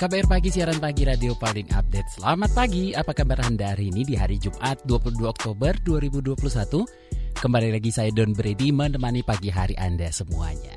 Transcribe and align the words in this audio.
KBR 0.00 0.32
Pagi, 0.32 0.48
siaran 0.48 0.80
pagi 0.80 1.04
radio 1.04 1.36
paling 1.36 1.76
update. 1.76 2.16
Selamat 2.16 2.56
pagi, 2.56 2.96
apa 2.96 3.12
kabar 3.12 3.36
Anda 3.44 3.76
hari 3.76 3.92
ini 3.92 4.08
di 4.08 4.16
hari 4.16 4.40
Jumat 4.40 4.80
22 4.88 5.28
Oktober 5.28 5.76
2021? 5.84 7.36
Kembali 7.36 7.68
lagi 7.68 7.92
saya 7.92 8.08
Don 8.08 8.32
Brady 8.32 8.72
menemani 8.72 9.20
pagi 9.20 9.52
hari 9.52 9.76
Anda 9.76 10.08
semuanya. 10.08 10.72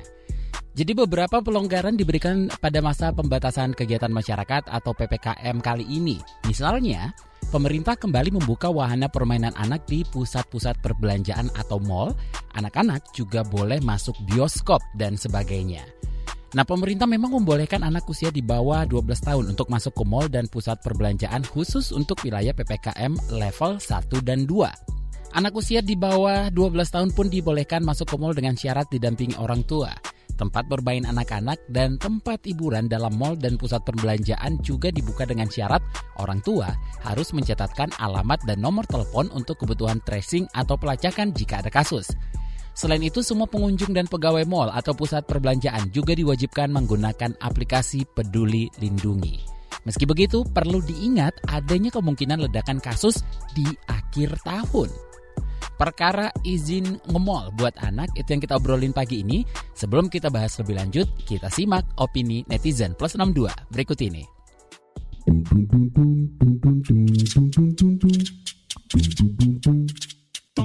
Jadi 0.76 0.92
beberapa 0.92 1.40
pelonggaran 1.40 1.96
diberikan 1.96 2.52
pada 2.60 2.84
masa 2.84 3.16
pembatasan 3.16 3.72
kegiatan 3.72 4.12
masyarakat 4.12 4.68
atau 4.68 4.92
PPKM 4.92 5.56
kali 5.56 5.88
ini. 5.88 6.20
Misalnya, 6.44 7.16
pemerintah 7.48 7.96
kembali 7.96 8.28
membuka 8.28 8.68
wahana 8.68 9.08
permainan 9.08 9.56
anak 9.56 9.88
di 9.88 10.04
pusat-pusat 10.04 10.84
perbelanjaan 10.84 11.48
atau 11.56 11.80
mall. 11.80 12.12
Anak-anak 12.60 13.16
juga 13.16 13.40
boleh 13.40 13.80
masuk 13.80 14.20
bioskop 14.28 14.84
dan 15.00 15.16
sebagainya. 15.16 15.80
Nah, 16.54 16.62
pemerintah 16.62 17.10
memang 17.10 17.34
membolehkan 17.34 17.82
anak 17.82 18.06
usia 18.06 18.30
di 18.30 18.38
bawah 18.38 18.86
12 18.86 19.26
tahun 19.26 19.44
untuk 19.50 19.66
masuk 19.74 19.90
ke 19.90 20.04
mall 20.06 20.30
dan 20.30 20.46
pusat 20.46 20.78
perbelanjaan 20.86 21.42
khusus 21.42 21.90
untuk 21.90 22.22
wilayah 22.22 22.54
PPKM 22.54 23.34
level 23.34 23.82
1 23.82 24.22
dan 24.22 24.46
2. 24.46 25.34
Anak 25.34 25.50
usia 25.58 25.82
di 25.82 25.98
bawah 25.98 26.54
12 26.54 26.94
tahun 26.94 27.10
pun 27.10 27.26
dibolehkan 27.26 27.82
masuk 27.82 28.06
ke 28.06 28.16
mall 28.22 28.38
dengan 28.38 28.54
syarat 28.54 28.86
didampingi 28.86 29.34
orang 29.34 29.66
tua. 29.66 29.90
Tempat 30.38 30.70
bermain 30.70 31.02
anak-anak 31.02 31.58
dan 31.74 31.98
tempat 31.98 32.46
hiburan 32.46 32.86
dalam 32.86 33.18
mall 33.18 33.34
dan 33.34 33.58
pusat 33.58 33.82
perbelanjaan 33.82 34.62
juga 34.62 34.94
dibuka 34.94 35.26
dengan 35.26 35.50
syarat 35.50 35.82
orang 36.22 36.38
tua 36.42 36.70
harus 37.02 37.34
mencatatkan 37.34 37.90
alamat 37.98 38.42
dan 38.46 38.62
nomor 38.62 38.86
telepon 38.86 39.26
untuk 39.34 39.58
kebutuhan 39.58 39.98
tracing 40.06 40.46
atau 40.54 40.78
pelacakan 40.78 41.34
jika 41.34 41.66
ada 41.66 41.70
kasus. 41.70 42.14
Selain 42.74 43.00
itu, 43.00 43.22
semua 43.22 43.46
pengunjung 43.46 43.94
dan 43.94 44.10
pegawai 44.10 44.42
mal 44.50 44.68
atau 44.74 44.92
pusat 44.98 45.22
perbelanjaan 45.24 45.94
juga 45.94 46.12
diwajibkan 46.18 46.74
menggunakan 46.74 47.38
aplikasi 47.38 48.02
Peduli 48.02 48.66
Lindungi. 48.82 49.38
Meski 49.86 50.02
begitu, 50.08 50.42
perlu 50.42 50.82
diingat 50.82 51.38
adanya 51.46 51.94
kemungkinan 51.94 52.50
ledakan 52.50 52.82
kasus 52.82 53.22
di 53.54 53.64
akhir 53.86 54.42
tahun. 54.42 54.90
Perkara 55.74 56.30
izin 56.46 57.02
ngemol 57.10 57.50
buat 57.58 57.74
anak 57.82 58.14
itu 58.14 58.30
yang 58.30 58.42
kita 58.42 58.58
obrolin 58.58 58.94
pagi 58.94 59.26
ini. 59.26 59.42
Sebelum 59.74 60.06
kita 60.06 60.30
bahas 60.30 60.54
lebih 60.62 60.78
lanjut, 60.78 61.06
kita 61.26 61.50
simak 61.50 61.82
opini 61.98 62.46
netizen 62.46 62.94
plus 62.94 63.18
62 63.18 63.50
berikut 63.74 63.98
ini. 64.02 64.22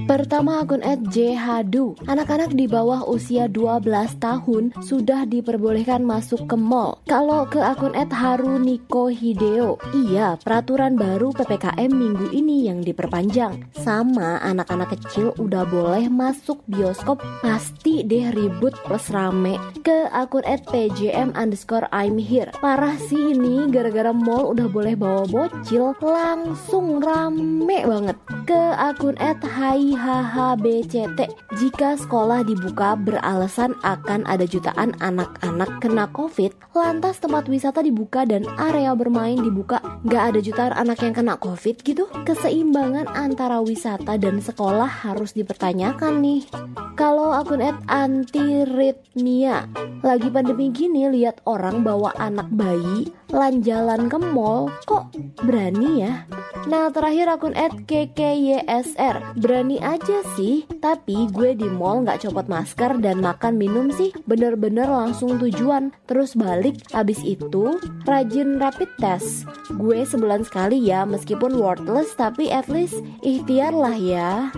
Pertama 0.09 0.65
akun 0.65 0.81
@jhadu. 1.13 1.93
Anak-anak 2.09 2.57
di 2.57 2.65
bawah 2.65 3.05
usia 3.05 3.45
12 3.45 4.17
tahun 4.17 4.73
sudah 4.81 5.29
diperbolehkan 5.29 6.02
masuk 6.02 6.49
ke 6.49 6.57
mall. 6.57 6.97
Kalau 7.05 7.45
ke 7.45 7.61
akun 7.61 7.93
@haruniko 7.93 9.13
hideo, 9.13 9.77
iya 9.93 10.33
peraturan 10.41 10.97
baru 10.97 11.30
PPKM 11.30 11.93
minggu 11.93 12.33
ini 12.33 12.65
yang 12.65 12.81
diperpanjang. 12.81 13.69
Sama 13.77 14.41
anak-anak 14.41 14.97
kecil 14.97 15.37
udah 15.37 15.70
boleh 15.70 16.09
masuk 16.09 16.58
bioskop, 16.65 17.21
pasti 17.45 18.02
deh 18.02 18.33
ribut 18.33 18.73
plus 18.89 19.14
rame. 19.14 19.61
Ke 19.86 20.09
akun 20.09 20.41
@pjm 20.41 21.37
underscore 21.37 21.86
I'm 21.93 22.17
here. 22.17 22.49
Parah 22.58 22.97
sih 22.97 23.37
ini 23.37 23.70
gara-gara 23.70 24.09
mall 24.09 24.58
udah 24.58 24.65
boleh 24.73 24.97
bawa 24.97 25.30
bocil, 25.30 25.93
langsung 26.02 26.97
rame 26.97 27.86
banget. 27.86 28.17
Ke 28.49 28.73
akun 28.73 29.14
@hai 29.21 29.98
HHBCT 29.99 31.20
jika 31.60 31.99
sekolah 31.99 32.48
dibuka 32.48 32.95
beralasan 32.95 33.76
akan 33.83 34.23
ada 34.32 34.48
jutaan 34.48 34.95
anak-anak 35.04 35.83
kena 35.83 36.08
COVID, 36.15 36.55
lantas 36.71 37.20
tempat 37.20 37.52
wisata 37.52 37.83
dibuka 37.83 38.23
dan 38.23 38.48
area 38.55 38.95
bermain 38.95 39.36
dibuka, 39.36 39.83
nggak 40.08 40.23
ada 40.32 40.39
jutaan 40.39 40.73
anak 40.80 41.04
yang 41.04 41.11
kena 41.11 41.36
COVID 41.36 41.83
gitu? 41.83 42.08
Keseimbangan 42.23 43.11
antara 43.11 43.59
wisata 43.59 44.15
dan 44.15 44.39
sekolah 44.39 44.88
harus 44.88 45.36
dipertanyakan 45.36 46.23
nih. 46.23 46.48
Kalau 46.95 47.36
akun 47.36 47.64
at 47.64 47.80
antiritmia, 47.92 49.67
lagi 50.04 50.27
pandemi 50.32 50.71
gini 50.71 51.11
lihat 51.11 51.43
orang 51.43 51.83
bawa 51.83 52.15
anak 52.20 52.48
bayi 52.55 53.11
lan 53.32 53.64
jalan 53.64 54.08
ke 54.08 54.20
mall, 54.20 54.67
kok 54.83 55.11
berani 55.43 56.08
ya? 56.08 56.27
Nah 56.67 56.92
terakhir 56.92 57.32
akun 57.32 57.55
at 57.55 57.71
KKYSR, 57.88 59.39
berani 59.39 59.80
aja 59.89 60.22
sih, 60.38 60.70
tapi 60.77 61.26
gue 61.33 61.58
di 61.58 61.66
mall 61.66 62.05
nggak 62.05 62.30
copot 62.30 62.45
masker 62.45 63.02
dan 63.02 63.26
makan 63.26 63.58
minum 63.58 63.89
sih 63.89 64.14
bener-bener 64.30 64.86
langsung 64.86 65.42
tujuan. 65.42 65.89
Terus 66.05 66.38
balik, 66.38 66.77
abis 66.94 67.17
itu 67.26 67.82
rajin 68.05 68.61
rapid 68.61 68.89
test. 69.02 69.50
Gue 69.73 70.05
sebulan 70.05 70.45
sekali 70.45 70.77
ya, 70.86 71.10
meskipun 71.10 71.58
worthless 71.58 72.14
tapi 72.14 72.54
at 72.54 72.70
least 72.70 73.02
ikhtiar 73.26 73.73
lah 73.73 73.98
ya. 73.98 74.54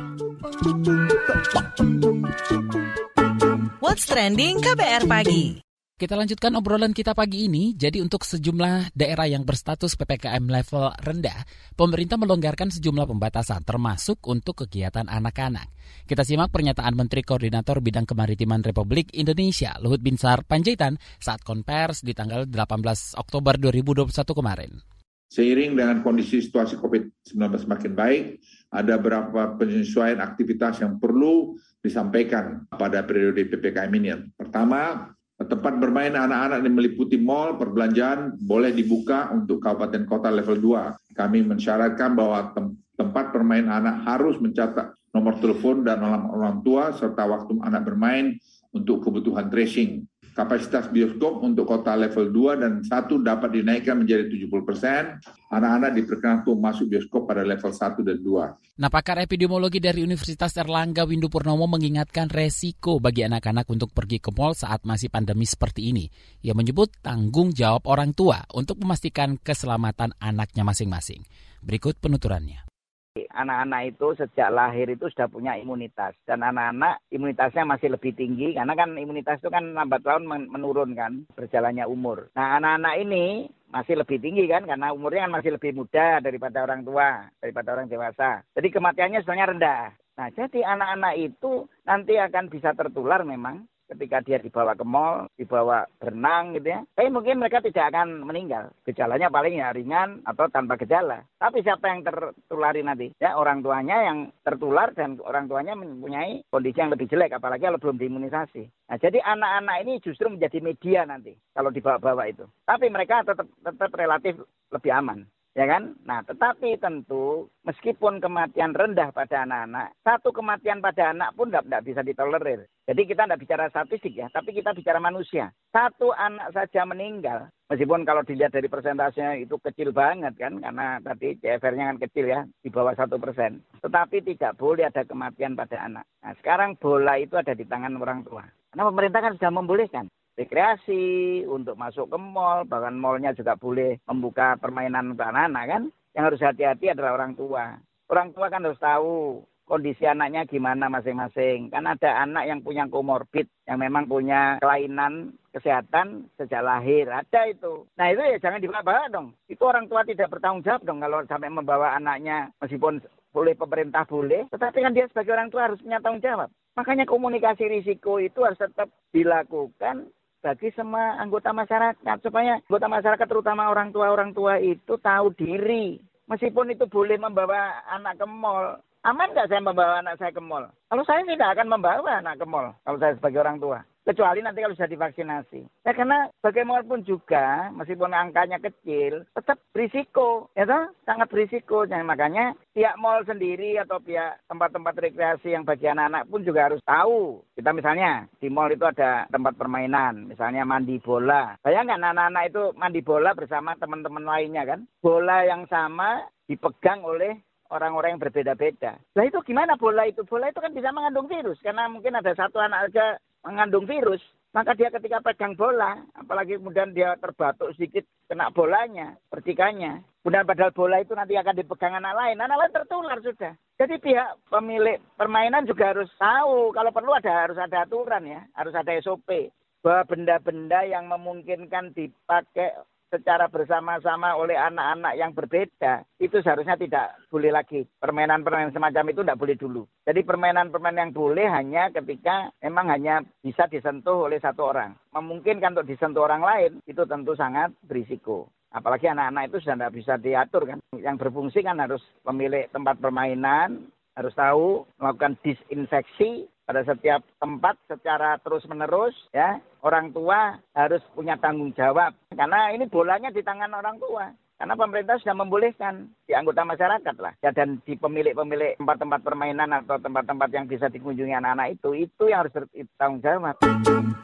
What's 3.79 4.03
trending 4.03 4.59
KBR 4.59 5.07
pagi? 5.07 5.70
Kita 6.01 6.17
lanjutkan 6.17 6.57
obrolan 6.57 6.97
kita 6.97 7.13
pagi 7.13 7.45
ini. 7.45 7.77
Jadi 7.77 8.01
untuk 8.01 8.25
sejumlah 8.25 8.97
daerah 8.97 9.29
yang 9.29 9.45
berstatus 9.45 9.93
PPKM 9.93 10.41
level 10.49 10.89
rendah, 10.97 11.45
pemerintah 11.77 12.17
melonggarkan 12.17 12.73
sejumlah 12.73 13.05
pembatasan 13.05 13.61
termasuk 13.61 14.17
untuk 14.25 14.65
kegiatan 14.65 15.05
anak-anak. 15.05 15.69
Kita 16.09 16.25
simak 16.25 16.49
pernyataan 16.49 16.97
Menteri 16.97 17.21
Koordinator 17.21 17.85
Bidang 17.85 18.09
Kemaritiman 18.09 18.65
Republik 18.65 19.13
Indonesia, 19.13 19.77
Luhut 19.77 20.01
Binsar 20.01 20.41
Panjaitan, 20.41 20.97
saat 21.21 21.45
konvers 21.45 22.01
di 22.01 22.17
tanggal 22.17 22.49
18 22.49 23.21
Oktober 23.21 23.61
2021 23.61 24.09
kemarin. 24.33 24.81
Seiring 25.29 25.77
dengan 25.77 26.01
kondisi 26.01 26.41
situasi 26.41 26.81
COVID-19 26.81 27.69
semakin 27.69 27.93
baik, 27.93 28.41
ada 28.73 28.97
beberapa 28.97 29.53
penyesuaian 29.53 30.17
aktivitas 30.17 30.81
yang 30.81 30.97
perlu 30.97 31.53
disampaikan 31.77 32.65
pada 32.73 33.05
periode 33.05 33.45
PPKM 33.45 33.93
ini. 34.01 34.09
Pertama, 34.33 35.13
Tempat 35.41 35.81
bermain 35.81 36.13
anak-anak 36.13 36.61
yang 36.61 36.75
meliputi 36.75 37.17
mall, 37.17 37.57
perbelanjaan 37.57 38.37
boleh 38.41 38.69
dibuka 38.75 39.33
untuk 39.33 39.63
kabupaten 39.63 40.05
kota 40.05 40.29
level 40.29 40.59
2. 40.59 41.17
Kami 41.17 41.39
mensyaratkan 41.45 42.13
bahwa 42.13 42.53
tem 42.53 42.77
tempat 43.01 43.33
bermain 43.33 43.65
anak 43.65 44.05
harus 44.05 44.37
mencatat 44.37 44.93
nomor 45.09 45.33
telepon 45.41 45.81
dan 45.81 46.05
nama 46.05 46.29
orang 46.29 46.61
tua 46.61 46.93
serta 46.93 47.25
waktu 47.25 47.57
anak 47.65 47.81
bermain 47.81 48.37
untuk 48.69 49.01
kebutuhan 49.01 49.49
tracing. 49.49 50.05
Kapasitas 50.31 50.87
bioskop 50.87 51.43
untuk 51.43 51.67
kota 51.67 51.91
level 51.91 52.31
2 52.31 52.63
dan 52.63 52.73
1 52.87 53.19
dapat 53.19 53.51
dinaikkan 53.51 53.99
menjadi 53.99 54.31
70 54.31 54.63
persen. 54.63 55.19
Anak-anak 55.51 55.91
diperkenankan 55.99 56.47
untuk 56.47 56.63
masuk 56.63 56.87
bioskop 56.87 57.27
pada 57.27 57.43
level 57.43 57.67
1 57.67 57.99
dan 57.99 58.17
2. 58.23 58.79
Nah, 58.79 58.87
pakar 58.87 59.19
epidemiologi 59.19 59.83
dari 59.83 59.99
Universitas 59.99 60.55
Erlangga 60.55 61.03
Windu 61.03 61.27
Purnomo 61.27 61.67
mengingatkan 61.67 62.31
resiko 62.31 63.03
bagi 63.03 63.27
anak-anak 63.27 63.67
untuk 63.67 63.91
pergi 63.91 64.23
ke 64.23 64.31
mall 64.31 64.55
saat 64.55 64.87
masih 64.87 65.11
pandemi 65.11 65.43
seperti 65.43 65.91
ini. 65.91 66.07
Ia 66.47 66.55
menyebut 66.55 67.03
tanggung 67.03 67.51
jawab 67.51 67.83
orang 67.91 68.15
tua 68.15 68.47
untuk 68.55 68.79
memastikan 68.79 69.35
keselamatan 69.35 70.15
anaknya 70.23 70.63
masing-masing. 70.63 71.27
Berikut 71.59 71.99
penuturannya. 71.99 72.70
Anak-anak 73.11 73.91
itu 73.91 74.07
sejak 74.15 74.55
lahir 74.55 74.87
itu 74.87 75.11
sudah 75.11 75.27
punya 75.27 75.59
imunitas 75.59 76.15
dan 76.23 76.47
anak-anak 76.47 77.03
imunitasnya 77.11 77.67
masih 77.67 77.91
lebih 77.91 78.15
tinggi 78.15 78.55
karena 78.55 78.71
kan 78.71 78.95
imunitas 78.95 79.43
itu 79.43 79.51
kan 79.51 79.75
lambat 79.75 79.99
laun 80.07 80.23
menurun 80.47 80.95
kan 80.95 81.27
berjalannya 81.35 81.83
umur. 81.91 82.31
Nah 82.39 82.55
anak-anak 82.55 82.95
ini 83.03 83.51
masih 83.67 83.99
lebih 83.99 84.15
tinggi 84.15 84.47
kan 84.47 84.63
karena 84.63 84.95
umurnya 84.95 85.27
kan 85.27 85.35
masih 85.35 85.51
lebih 85.59 85.75
muda 85.75 86.23
daripada 86.23 86.63
orang 86.63 86.87
tua, 86.87 87.27
daripada 87.43 87.75
orang 87.75 87.91
dewasa. 87.91 88.47
Jadi 88.55 88.67
kematiannya 88.71 89.19
sebenarnya 89.19 89.51
rendah. 89.51 89.83
Nah 90.15 90.27
jadi 90.31 90.59
anak-anak 90.63 91.13
itu 91.19 91.67
nanti 91.83 92.15
akan 92.15 92.47
bisa 92.47 92.71
tertular 92.79 93.27
memang 93.27 93.67
ketika 93.91 94.23
dia 94.23 94.37
dibawa 94.39 94.71
ke 94.73 94.85
mall, 94.87 95.27
dibawa 95.35 95.83
berenang 95.99 96.55
gitu 96.55 96.71
ya. 96.71 96.79
Tapi 96.95 97.11
mungkin 97.11 97.43
mereka 97.43 97.59
tidak 97.59 97.91
akan 97.91 98.23
meninggal. 98.23 98.71
Gejalanya 98.87 99.27
paling 99.27 99.59
ya 99.59 99.75
ringan 99.75 100.23
atau 100.23 100.47
tanpa 100.47 100.79
gejala. 100.79 101.27
Tapi 101.35 101.59
siapa 101.61 101.91
yang 101.91 102.07
tertulari 102.07 102.81
nanti? 102.81 103.11
Ya 103.19 103.35
orang 103.35 103.59
tuanya 103.59 104.07
yang 104.07 104.31
tertular 104.47 104.95
dan 104.95 105.19
orang 105.21 105.51
tuanya 105.51 105.75
mempunyai 105.75 106.47
kondisi 106.47 106.79
yang 106.79 106.93
lebih 106.95 107.11
jelek 107.11 107.35
apalagi 107.35 107.67
kalau 107.67 107.81
belum 107.81 107.99
diimunisasi. 107.99 108.63
Nah, 108.87 108.97
jadi 108.99 109.19
anak-anak 109.23 109.77
ini 109.83 109.93
justru 109.99 110.31
menjadi 110.31 110.59
media 110.63 111.03
nanti 111.03 111.35
kalau 111.51 111.69
dibawa-bawa 111.69 112.31
itu. 112.31 112.47
Tapi 112.63 112.87
mereka 112.87 113.27
tetap 113.27 113.47
tetap 113.59 113.91
relatif 113.95 114.39
lebih 114.71 114.91
aman 114.95 115.27
ya 115.55 115.65
kan? 115.67 115.95
Nah, 116.07 116.23
tetapi 116.23 116.79
tentu 116.79 117.47
meskipun 117.67 118.23
kematian 118.23 118.71
rendah 118.71 119.11
pada 119.11 119.43
anak-anak, 119.43 119.95
satu 120.03 120.31
kematian 120.31 120.79
pada 120.79 121.11
anak 121.11 121.35
pun 121.35 121.51
tidak 121.51 121.83
bisa 121.83 122.01
ditolerir. 122.01 122.67
Jadi 122.87 123.01
kita 123.07 123.23
tidak 123.27 123.41
bicara 123.41 123.65
statistik 123.71 124.13
ya, 124.15 124.27
tapi 124.31 124.51
kita 124.51 124.75
bicara 124.75 124.99
manusia. 124.99 125.51
Satu 125.71 126.11
anak 126.11 126.51
saja 126.51 126.83
meninggal, 126.83 127.47
meskipun 127.71 128.03
kalau 128.03 128.23
dilihat 128.27 128.51
dari 128.51 128.67
persentasenya 128.67 129.39
itu 129.39 129.55
kecil 129.59 129.95
banget 129.95 130.35
kan, 130.35 130.59
karena 130.59 130.99
tadi 130.99 131.39
CFR-nya 131.39 131.95
kan 131.95 131.99
kecil 132.03 132.25
ya, 132.27 132.41
di 132.63 132.69
bawah 132.71 132.95
satu 132.95 133.15
persen. 133.19 133.63
Tetapi 133.79 134.23
tidak 134.27 134.59
boleh 134.59 134.87
ada 134.87 135.07
kematian 135.07 135.55
pada 135.55 135.79
anak. 135.79 136.03
Nah, 136.23 136.33
sekarang 136.43 136.75
bola 136.79 137.15
itu 137.19 137.39
ada 137.39 137.55
di 137.55 137.63
tangan 137.63 137.95
orang 137.99 138.27
tua. 138.27 138.43
Karena 138.71 138.87
pemerintah 138.87 139.19
kan 139.19 139.35
sudah 139.35 139.51
membolehkan 139.51 140.07
rekreasi, 140.41 141.45
untuk 141.45 141.77
masuk 141.77 142.09
ke 142.09 142.17
mall, 142.17 142.65
bahkan 142.65 142.97
mallnya 142.97 143.31
juga 143.37 143.53
boleh 143.53 144.01
membuka 144.09 144.57
permainan 144.57 145.13
untuk 145.13 145.29
anak-anak 145.29 145.65
kan. 145.69 145.83
Yang 146.11 146.23
harus 146.27 146.41
hati-hati 146.43 146.85
adalah 146.91 147.15
orang 147.15 147.37
tua. 147.37 147.77
Orang 148.11 148.35
tua 148.35 148.51
kan 148.51 148.65
harus 148.65 148.81
tahu 148.81 149.39
kondisi 149.71 150.03
anaknya 150.03 150.43
gimana 150.43 150.91
masing-masing. 150.91 151.71
Kan 151.71 151.87
ada 151.87 152.27
anak 152.27 152.43
yang 152.43 152.59
punya 152.59 152.83
komorbid, 152.91 153.47
yang 153.63 153.79
memang 153.79 154.11
punya 154.11 154.59
kelainan 154.59 155.31
kesehatan 155.55 156.27
sejak 156.35 156.59
lahir. 156.59 157.07
Ada 157.07 157.47
itu. 157.47 157.87
Nah 157.95 158.11
itu 158.11 158.19
ya 158.19 158.37
jangan 158.43 158.59
dibawa-bawa 158.59 159.07
dong. 159.07 159.31
Itu 159.47 159.63
orang 159.63 159.87
tua 159.87 160.03
tidak 160.03 160.27
bertanggung 160.27 160.67
jawab 160.67 160.83
dong 160.83 160.99
kalau 160.99 161.23
sampai 161.23 161.47
membawa 161.47 161.95
anaknya 161.95 162.51
meskipun 162.59 162.99
boleh 163.31 163.55
pemerintah 163.55 164.03
boleh, 164.03 164.43
tetapi 164.51 164.83
kan 164.83 164.91
dia 164.91 165.07
sebagai 165.07 165.31
orang 165.31 165.47
tua 165.47 165.71
harus 165.71 165.79
punya 165.79 166.03
tanggung 166.03 166.19
jawab. 166.19 166.51
Makanya 166.75 167.07
komunikasi 167.07 167.63
risiko 167.67 168.19
itu 168.19 168.43
harus 168.43 168.59
tetap 168.59 168.91
dilakukan 169.15 170.11
bagi 170.41 170.73
semua 170.73 171.21
anggota 171.21 171.53
masyarakat 171.53 172.17
supaya 172.25 172.57
anggota 172.65 172.89
masyarakat 172.89 173.27
terutama 173.29 173.69
orang 173.69 173.93
tua 173.93 174.09
orang 174.09 174.33
tua 174.33 174.57
itu 174.57 174.97
tahu 174.97 175.29
diri. 175.37 176.01
Meskipun 176.25 176.73
itu 176.73 176.89
boleh 176.89 177.21
membawa 177.21 177.85
anak 177.93 178.17
ke 178.17 178.25
mall 178.25 178.81
aman 179.01 179.33
nggak 179.33 179.49
saya 179.49 179.61
membawa 179.61 180.01
anak 180.01 180.17
saya 180.17 180.33
ke 180.33 180.41
mall? 180.41 180.65
Kalau 180.89 181.03
saya 181.05 181.21
tidak 181.25 181.57
akan 181.57 181.67
membawa 181.77 182.17
anak 182.17 182.41
ke 182.41 182.45
mall 182.49 182.73
kalau 182.81 182.97
saya 182.97 183.13
sebagai 183.17 183.41
orang 183.41 183.61
tua 183.61 183.79
kecuali 184.05 184.41
nanti 184.41 184.61
kalau 184.61 184.75
sudah 184.75 184.91
divaksinasi. 184.91 185.61
Ya 185.85 185.91
karena 185.93 186.29
bagaimanapun 186.41 187.05
juga, 187.05 187.69
meskipun 187.73 188.11
angkanya 188.13 188.57
kecil, 188.57 189.25
tetap 189.33 189.61
berisiko, 189.73 190.49
ya 190.57 190.65
toh? 190.65 190.89
sangat 191.05 191.27
berisiko. 191.29 191.85
Nah, 191.85 192.01
makanya 192.05 192.53
pihak 192.73 192.97
mall 192.97 193.21
sendiri 193.25 193.77
atau 193.81 194.01
pihak 194.01 194.41
tempat-tempat 194.49 194.93
rekreasi 194.97 195.53
yang 195.53 195.63
bagi 195.67 195.89
anak-anak 195.89 196.27
pun 196.29 196.41
juga 196.41 196.71
harus 196.71 196.81
tahu. 196.85 197.41
Kita 197.53 197.71
misalnya 197.75 198.25
di 198.41 198.47
mall 198.49 198.73
itu 198.73 198.85
ada 198.85 199.25
tempat 199.29 199.53
permainan, 199.57 200.29
misalnya 200.29 200.65
mandi 200.65 200.97
bola. 201.01 201.57
Bayangkan 201.61 202.01
anak-anak 202.01 202.43
itu 202.49 202.63
mandi 202.77 203.01
bola 203.03 203.31
bersama 203.37 203.77
teman-teman 203.77 204.25
lainnya 204.25 204.63
kan. 204.65 204.79
Bola 205.01 205.45
yang 205.45 205.65
sama 205.69 206.25
dipegang 206.49 207.05
oleh 207.05 207.39
orang-orang 207.71 208.15
yang 208.15 208.21
berbeda-beda. 208.21 208.99
Nah 209.15 209.23
itu 209.23 209.39
gimana 209.47 209.79
bola 209.79 210.03
itu? 210.03 210.27
Bola 210.27 210.51
itu 210.51 210.59
kan 210.59 210.75
bisa 210.75 210.91
mengandung 210.91 211.31
virus 211.31 211.57
karena 211.63 211.87
mungkin 211.87 212.19
ada 212.19 212.35
satu 212.35 212.59
anak 212.59 212.91
aja 212.91 213.15
mengandung 213.41 213.89
virus, 213.89 214.21
maka 214.51 214.75
dia 214.75 214.91
ketika 214.91 215.23
pegang 215.23 215.55
bola, 215.55 216.03
apalagi 216.11 216.59
kemudian 216.59 216.91
dia 216.91 217.15
terbatuk 217.17 217.71
sedikit 217.75 218.03
kena 218.27 218.51
bolanya, 218.51 219.15
percikannya. 219.31 220.03
Kemudian 220.21 220.45
padahal 220.45 220.75
bola 220.75 221.01
itu 221.01 221.15
nanti 221.15 221.33
akan 221.39 221.55
dipegang 221.55 221.97
anak 221.97 222.13
lain, 222.13 222.37
anak 222.37 222.59
lain 222.59 222.75
tertular 222.75 223.17
sudah. 223.23 223.53
Jadi 223.79 223.97
pihak 223.97 224.37
pemilik 224.51 225.01
permainan 225.17 225.65
juga 225.65 225.95
harus 225.95 226.11
tahu, 226.19 226.69
kalau 226.75 226.91
perlu 226.93 227.15
ada 227.15 227.47
harus 227.47 227.57
ada 227.57 227.87
aturan 227.87 228.27
ya, 228.27 228.45
harus 228.53 228.75
ada 228.75 228.91
SOP 229.01 229.49
bahwa 229.81 230.05
benda-benda 230.05 230.85
yang 230.85 231.09
memungkinkan 231.09 231.97
dipakai 231.97 232.77
secara 233.11 233.51
bersama-sama 233.51 234.39
oleh 234.39 234.55
anak-anak 234.55 235.13
yang 235.19 235.35
berbeda, 235.35 236.07
itu 236.17 236.39
seharusnya 236.39 236.79
tidak 236.79 237.19
boleh 237.27 237.51
lagi. 237.51 237.83
Permainan-permainan 237.99 238.71
semacam 238.71 239.11
itu 239.11 239.21
tidak 239.21 239.39
boleh 239.43 239.55
dulu. 239.59 239.83
Jadi 240.07 240.23
permainan-permainan 240.23 241.11
yang 241.11 241.13
boleh 241.13 241.47
hanya 241.51 241.91
ketika 241.91 242.55
memang 242.63 242.87
hanya 242.87 243.19
bisa 243.43 243.67
disentuh 243.67 244.31
oleh 244.31 244.39
satu 244.39 244.71
orang. 244.71 244.95
Memungkinkan 245.11 245.75
untuk 245.75 245.91
disentuh 245.91 246.23
orang 246.23 246.41
lain, 246.41 246.71
itu 246.87 247.03
tentu 247.03 247.35
sangat 247.35 247.75
berisiko. 247.83 248.47
Apalagi 248.71 249.11
anak-anak 249.11 249.51
itu 249.51 249.57
sudah 249.59 249.75
tidak 249.75 249.95
bisa 249.99 250.13
diatur 250.15 250.63
kan. 250.63 250.79
Yang 250.95 251.27
berfungsi 251.27 251.59
kan 251.59 251.83
harus 251.83 251.99
pemilik 252.23 252.71
tempat 252.71 252.95
permainan, 253.03 253.91
harus 254.15 254.31
tahu 254.31 254.87
melakukan 254.95 255.35
disinfeksi 255.43 256.47
pada 256.65 256.81
setiap 256.85 257.21
tempat 257.41 257.75
secara 257.89 258.37
terus-menerus 258.39 259.15
ya 259.33 259.59
orang 259.81 260.13
tua 260.13 260.57
harus 260.77 261.01
punya 261.11 261.35
tanggung 261.41 261.73
jawab 261.73 262.13
karena 262.31 262.71
ini 262.71 262.85
bolanya 262.87 263.33
di 263.33 263.41
tangan 263.41 263.73
orang 263.73 263.97
tua 263.97 264.31
karena 264.61 264.77
pemerintah 264.77 265.17
sudah 265.17 265.33
membolehkan 265.41 266.05
di 266.29 266.37
anggota 266.37 266.61
masyarakat 266.61 267.15
lah 267.17 267.33
ya, 267.41 267.49
dan 267.49 267.81
di 267.81 267.97
pemilik-pemilik 267.97 268.77
tempat-tempat 268.77 269.19
permainan 269.25 269.73
atau 269.73 269.97
tempat-tempat 269.97 270.53
yang 270.53 270.69
bisa 270.69 270.85
dikunjungi 270.85 271.33
anak-anak 271.33 271.81
itu 271.81 272.05
itu 272.05 272.23
yang 272.29 272.45
harus 272.45 272.53
bertanggung 272.53 273.25
jawab. 273.25 273.57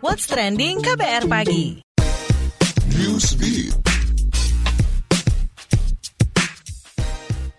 What's 0.06 0.30
trending 0.30 0.86
KBR 0.86 1.25
pagi? 1.25 1.81
Newsbeat. 2.94 3.56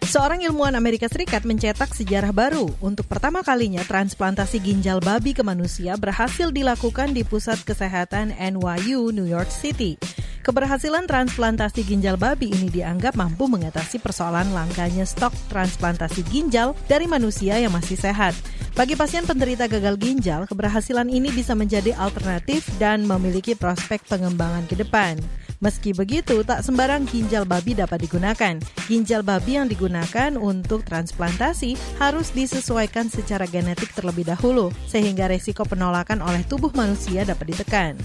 Seorang 0.08 0.40
ilmuwan 0.40 0.72
Amerika 0.72 1.05
Serikat 1.05 1.44
mencetak 1.44 1.93
sejarah 1.93 2.32
baru. 2.32 2.72
Untuk 2.81 3.05
pertama 3.05 3.44
kalinya, 3.44 3.84
transplantasi 3.84 4.56
ginjal 4.56 5.05
babi 5.05 5.37
ke 5.37 5.44
manusia 5.44 6.00
berhasil 6.00 6.49
dilakukan 6.49 7.12
di 7.12 7.28
Pusat 7.28 7.69
Kesehatan 7.69 8.32
NYU, 8.32 9.12
New 9.12 9.28
York 9.28 9.52
City. 9.52 10.00
Keberhasilan 10.40 11.05
transplantasi 11.05 11.84
ginjal 11.84 12.16
babi 12.16 12.49
ini 12.49 12.72
dianggap 12.72 13.20
mampu 13.20 13.52
mengatasi 13.52 14.00
persoalan 14.00 14.49
langkanya 14.56 15.05
stok 15.05 15.37
transplantasi 15.52 16.25
ginjal 16.25 16.72
dari 16.88 17.05
manusia 17.05 17.60
yang 17.60 17.76
masih 17.76 18.00
sehat. 18.00 18.32
Bagi 18.72 18.96
pasien 18.96 19.28
penderita 19.28 19.69
gagal 19.69 20.00
ginjal, 20.00 20.49
keberhasilan 20.49 21.12
ini 21.12 21.28
bisa 21.28 21.52
menjadi 21.52 21.93
alternatif 22.00 22.64
dan 22.81 23.05
memiliki 23.05 23.52
prospek 23.52 24.08
pengembangan 24.08 24.64
ke 24.64 24.72
depan. 24.72 25.20
Meski 25.58 25.90
begitu, 25.90 26.46
tak 26.46 26.62
sembarang 26.62 27.02
ginjal 27.10 27.43
babi 27.43 27.75
dapat 27.75 28.06
digunakan. 28.06 28.62
Ginjal 28.87 29.26
babi 29.26 29.58
yang 29.58 29.66
digunakan 29.66 30.38
untuk 30.38 30.87
transplantasi 30.87 31.75
harus 31.99 32.31
disesuaikan 32.31 33.10
secara 33.10 33.43
genetik 33.50 33.90
terlebih 33.90 34.22
dahulu, 34.22 34.70
sehingga 34.87 35.26
resiko 35.26 35.66
penolakan 35.66 36.22
oleh 36.22 36.46
tubuh 36.46 36.70
manusia 36.78 37.26
dapat 37.26 37.58
ditekan. 37.58 37.99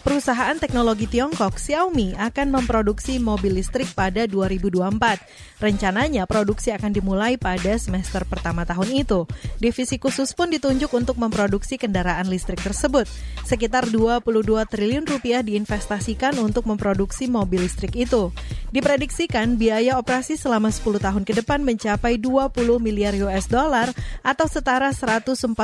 Perusahaan 0.00 0.56
teknologi 0.56 1.04
Tiongkok 1.04 1.60
Xiaomi 1.60 2.16
akan 2.16 2.56
memproduksi 2.56 3.20
mobil 3.20 3.60
listrik 3.60 3.92
pada 3.92 4.24
2024. 4.24 5.57
Rencananya 5.58 6.22
produksi 6.30 6.70
akan 6.70 6.94
dimulai 6.94 7.34
pada 7.34 7.74
semester 7.82 8.22
pertama 8.22 8.62
tahun 8.62 9.02
itu. 9.02 9.26
Divisi 9.58 9.98
khusus 9.98 10.30
pun 10.30 10.54
ditunjuk 10.54 10.86
untuk 10.94 11.18
memproduksi 11.18 11.74
kendaraan 11.74 12.30
listrik 12.30 12.62
tersebut. 12.62 13.10
Sekitar 13.42 13.90
22 13.90 14.22
triliun 14.70 15.02
rupiah 15.02 15.42
diinvestasikan 15.42 16.38
untuk 16.38 16.62
memproduksi 16.70 17.26
mobil 17.26 17.66
listrik 17.66 17.98
itu. 17.98 18.30
Diprediksikan 18.70 19.58
biaya 19.58 19.96
operasi 19.98 20.38
selama 20.38 20.70
10 20.70 21.00
tahun 21.00 21.22
ke 21.26 21.42
depan 21.42 21.64
mencapai 21.64 22.20
20 22.22 22.54
miliar 22.78 23.16
US 23.26 23.50
dollar 23.50 23.90
atau 24.22 24.46
setara 24.46 24.94
142 24.94 25.56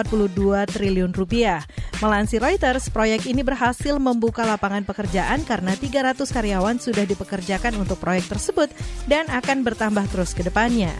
triliun 0.75 1.13
rupiah. 1.13 1.63
Melansir 2.03 2.43
Reuters, 2.43 2.91
proyek 2.91 3.31
ini 3.31 3.47
berhasil 3.47 3.95
membuka 4.03 4.43
lapangan 4.43 4.83
pekerjaan 4.83 5.47
karena 5.47 5.77
300 5.79 6.27
karyawan 6.27 6.77
sudah 6.83 7.07
dipekerjakan 7.07 7.79
untuk 7.79 8.01
proyek 8.03 8.27
tersebut 8.27 8.73
dan 9.07 9.29
akan 9.31 9.63
bertambah 9.85 10.09
terus 10.17 10.33
ke 10.33 10.41
depannya. 10.41 10.97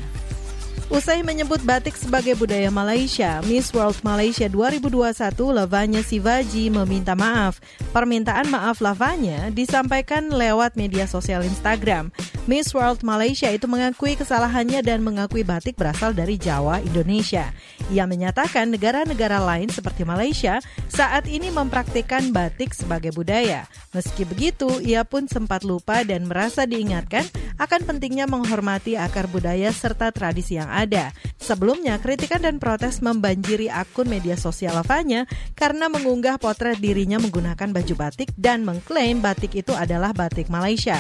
Usai 0.93 1.25
menyebut 1.25 1.65
batik 1.65 1.97
sebagai 1.97 2.37
budaya 2.37 2.69
Malaysia, 2.69 3.41
Miss 3.49 3.73
World 3.73 3.97
Malaysia 4.05 4.45
2021 4.53 5.33
Lavanya 5.57 6.05
Sivaji 6.05 6.69
meminta 6.69 7.17
maaf. 7.17 7.57
Permintaan 7.97 8.53
maaf 8.53 8.85
Lavanya 8.85 9.49
disampaikan 9.49 10.29
lewat 10.29 10.77
media 10.77 11.09
sosial 11.09 11.41
Instagram. 11.41 12.13
Miss 12.45 12.77
World 12.77 13.01
Malaysia 13.01 13.49
itu 13.49 13.65
mengakui 13.65 14.13
kesalahannya 14.13 14.85
dan 14.85 15.01
mengakui 15.01 15.41
batik 15.41 15.81
berasal 15.81 16.13
dari 16.13 16.37
Jawa, 16.37 16.85
Indonesia. 16.85 17.57
Ia 17.89 18.05
menyatakan 18.05 18.69
negara-negara 18.69 19.41
lain 19.41 19.73
seperti 19.73 20.05
Malaysia 20.05 20.61
saat 20.93 21.25
ini 21.25 21.49
mempraktikkan 21.49 22.29
batik 22.29 22.77
sebagai 22.77 23.17
budaya. 23.17 23.65
Meski 23.97 24.29
begitu, 24.29 24.69
ia 24.85 25.01
pun 25.09 25.25
sempat 25.33 25.65
lupa 25.65 26.05
dan 26.05 26.29
merasa 26.29 26.69
diingatkan 26.69 27.25
akan 27.57 27.81
pentingnya 27.87 28.27
menghormati 28.27 28.99
akar 28.99 29.31
budaya 29.31 29.71
serta 29.71 30.11
tradisi 30.11 30.59
yang 30.59 30.71
ada. 30.71 31.15
Sebelumnya, 31.39 31.99
kritikan 32.03 32.43
dan 32.43 32.59
protes 32.59 32.99
membanjiri 33.05 33.71
akun 33.71 34.11
media 34.11 34.35
sosial 34.35 34.75
Lavanya 34.75 35.27
karena 35.55 35.87
mengunggah 35.87 36.39
potret 36.43 36.83
dirinya 36.83 37.23
menggunakan 37.23 37.71
baju 37.71 37.95
batik 37.95 38.31
dan 38.35 38.67
mengklaim 38.67 39.23
batik 39.23 39.55
itu 39.55 39.71
adalah 39.75 40.11
batik 40.11 40.51
Malaysia. 40.51 40.99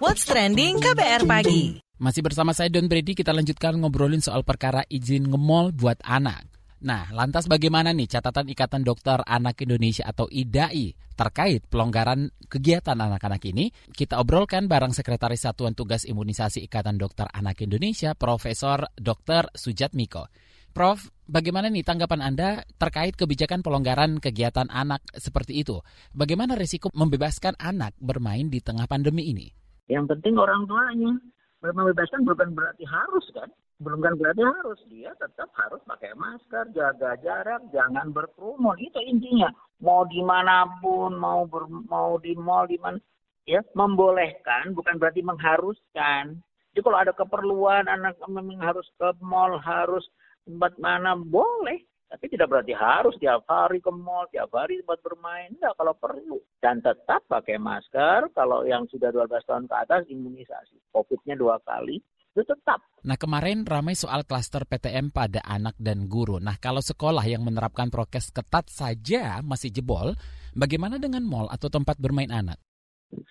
What's 0.00 0.24
Trending 0.24 0.80
KBR 0.80 1.28
Pagi 1.28 1.78
Masih 2.00 2.24
bersama 2.24 2.56
saya 2.56 2.72
Don 2.72 2.88
Brady, 2.88 3.12
kita 3.12 3.30
lanjutkan 3.36 3.76
ngobrolin 3.76 4.24
soal 4.24 4.40
perkara 4.40 4.82
izin 4.88 5.28
ngemol 5.28 5.76
buat 5.76 6.00
anak. 6.00 6.59
Nah, 6.80 7.12
lantas 7.12 7.44
bagaimana 7.44 7.92
nih 7.92 8.08
catatan 8.08 8.48
Ikatan 8.48 8.80
Dokter 8.80 9.20
Anak 9.28 9.60
Indonesia 9.60 10.08
atau 10.08 10.24
IDAI 10.32 10.96
terkait 11.12 11.68
pelonggaran 11.68 12.32
kegiatan 12.48 12.96
anak-anak 12.96 13.44
ini? 13.52 13.68
Kita 13.92 14.16
obrolkan 14.16 14.64
bareng 14.64 14.96
Sekretaris 14.96 15.44
Satuan 15.44 15.76
Tugas 15.76 16.08
Imunisasi 16.08 16.64
Ikatan 16.64 16.96
Dokter 16.96 17.28
Anak 17.36 17.60
Indonesia, 17.60 18.16
Profesor 18.16 18.88
Dr. 18.96 19.52
Sujat 19.52 19.92
Miko. 19.92 20.24
Prof, 20.72 21.12
bagaimana 21.28 21.68
nih 21.68 21.84
tanggapan 21.84 22.24
Anda 22.24 22.64
terkait 22.80 23.12
kebijakan 23.12 23.60
pelonggaran 23.60 24.16
kegiatan 24.16 24.72
anak 24.72 25.04
seperti 25.12 25.60
itu? 25.60 25.84
Bagaimana 26.16 26.56
risiko 26.56 26.88
membebaskan 26.96 27.60
anak 27.60 27.92
bermain 28.00 28.48
di 28.48 28.64
tengah 28.64 28.88
pandemi 28.88 29.28
ini? 29.28 29.52
Yang 29.92 30.16
penting 30.16 30.40
orang 30.40 30.64
tuanya. 30.64 31.12
Membebaskan 31.60 32.24
bukan 32.24 32.56
berarti 32.56 32.88
harus 32.88 33.26
kan? 33.36 33.52
Belum 33.80 34.04
kan 34.04 34.14
berarti 34.20 34.44
harus 34.44 34.80
dia 34.92 35.16
tetap 35.16 35.48
harus 35.56 35.80
pakai 35.88 36.12
masker, 36.12 36.68
jaga 36.76 37.16
jarak, 37.24 37.64
jangan 37.72 38.12
berkerumun. 38.12 38.76
Itu 38.76 39.00
intinya. 39.00 39.48
Mau 39.80 40.04
di 40.04 40.20
mana 40.20 40.68
pun, 40.84 41.16
mau 41.16 41.48
ber, 41.48 41.64
mau 41.88 42.20
di 42.20 42.36
mall 42.36 42.68
di 42.68 42.76
mana, 42.76 43.00
ya 43.48 43.64
membolehkan 43.72 44.76
bukan 44.76 45.00
berarti 45.00 45.24
mengharuskan. 45.24 46.36
Jadi 46.70 46.80
kalau 46.84 46.98
ada 47.00 47.16
keperluan 47.16 47.88
anak 47.88 48.20
memang 48.28 48.60
harus 48.60 48.84
ke 49.00 49.16
mall, 49.24 49.56
harus 49.56 50.04
tempat 50.44 50.76
mana 50.76 51.16
boleh. 51.16 51.80
Tapi 52.10 52.26
tidak 52.26 52.52
berarti 52.52 52.76
harus 52.76 53.16
tiap 53.16 53.48
hari 53.48 53.80
ke 53.80 53.88
mall, 53.88 54.28
tiap 54.28 54.52
hari 54.52 54.84
tempat 54.84 55.00
bermain. 55.00 55.56
Enggak, 55.56 55.72
kalau 55.80 55.94
perlu. 55.96 56.38
Dan 56.60 56.84
tetap 56.84 57.24
pakai 57.32 57.56
masker. 57.56 58.28
Kalau 58.36 58.66
yang 58.68 58.84
sudah 58.92 59.08
12 59.08 59.40
tahun 59.48 59.64
ke 59.70 59.74
atas, 59.78 60.02
imunisasi. 60.10 60.76
Covid-nya 60.92 61.38
dua 61.38 61.56
kali 61.64 62.02
itu 62.30 62.46
tetap. 62.46 62.78
Nah 63.02 63.16
kemarin 63.18 63.66
ramai 63.66 63.98
soal 63.98 64.22
klaster 64.22 64.62
PTM 64.68 65.10
pada 65.10 65.42
anak 65.42 65.74
dan 65.80 66.06
guru. 66.06 66.38
Nah 66.38 66.54
kalau 66.62 66.78
sekolah 66.78 67.26
yang 67.26 67.42
menerapkan 67.42 67.90
prokes 67.90 68.30
ketat 68.30 68.70
saja 68.70 69.42
masih 69.42 69.74
jebol, 69.74 70.14
bagaimana 70.54 71.00
dengan 71.00 71.26
mall 71.26 71.50
atau 71.50 71.66
tempat 71.66 71.98
bermain 71.98 72.30
anak? 72.30 72.60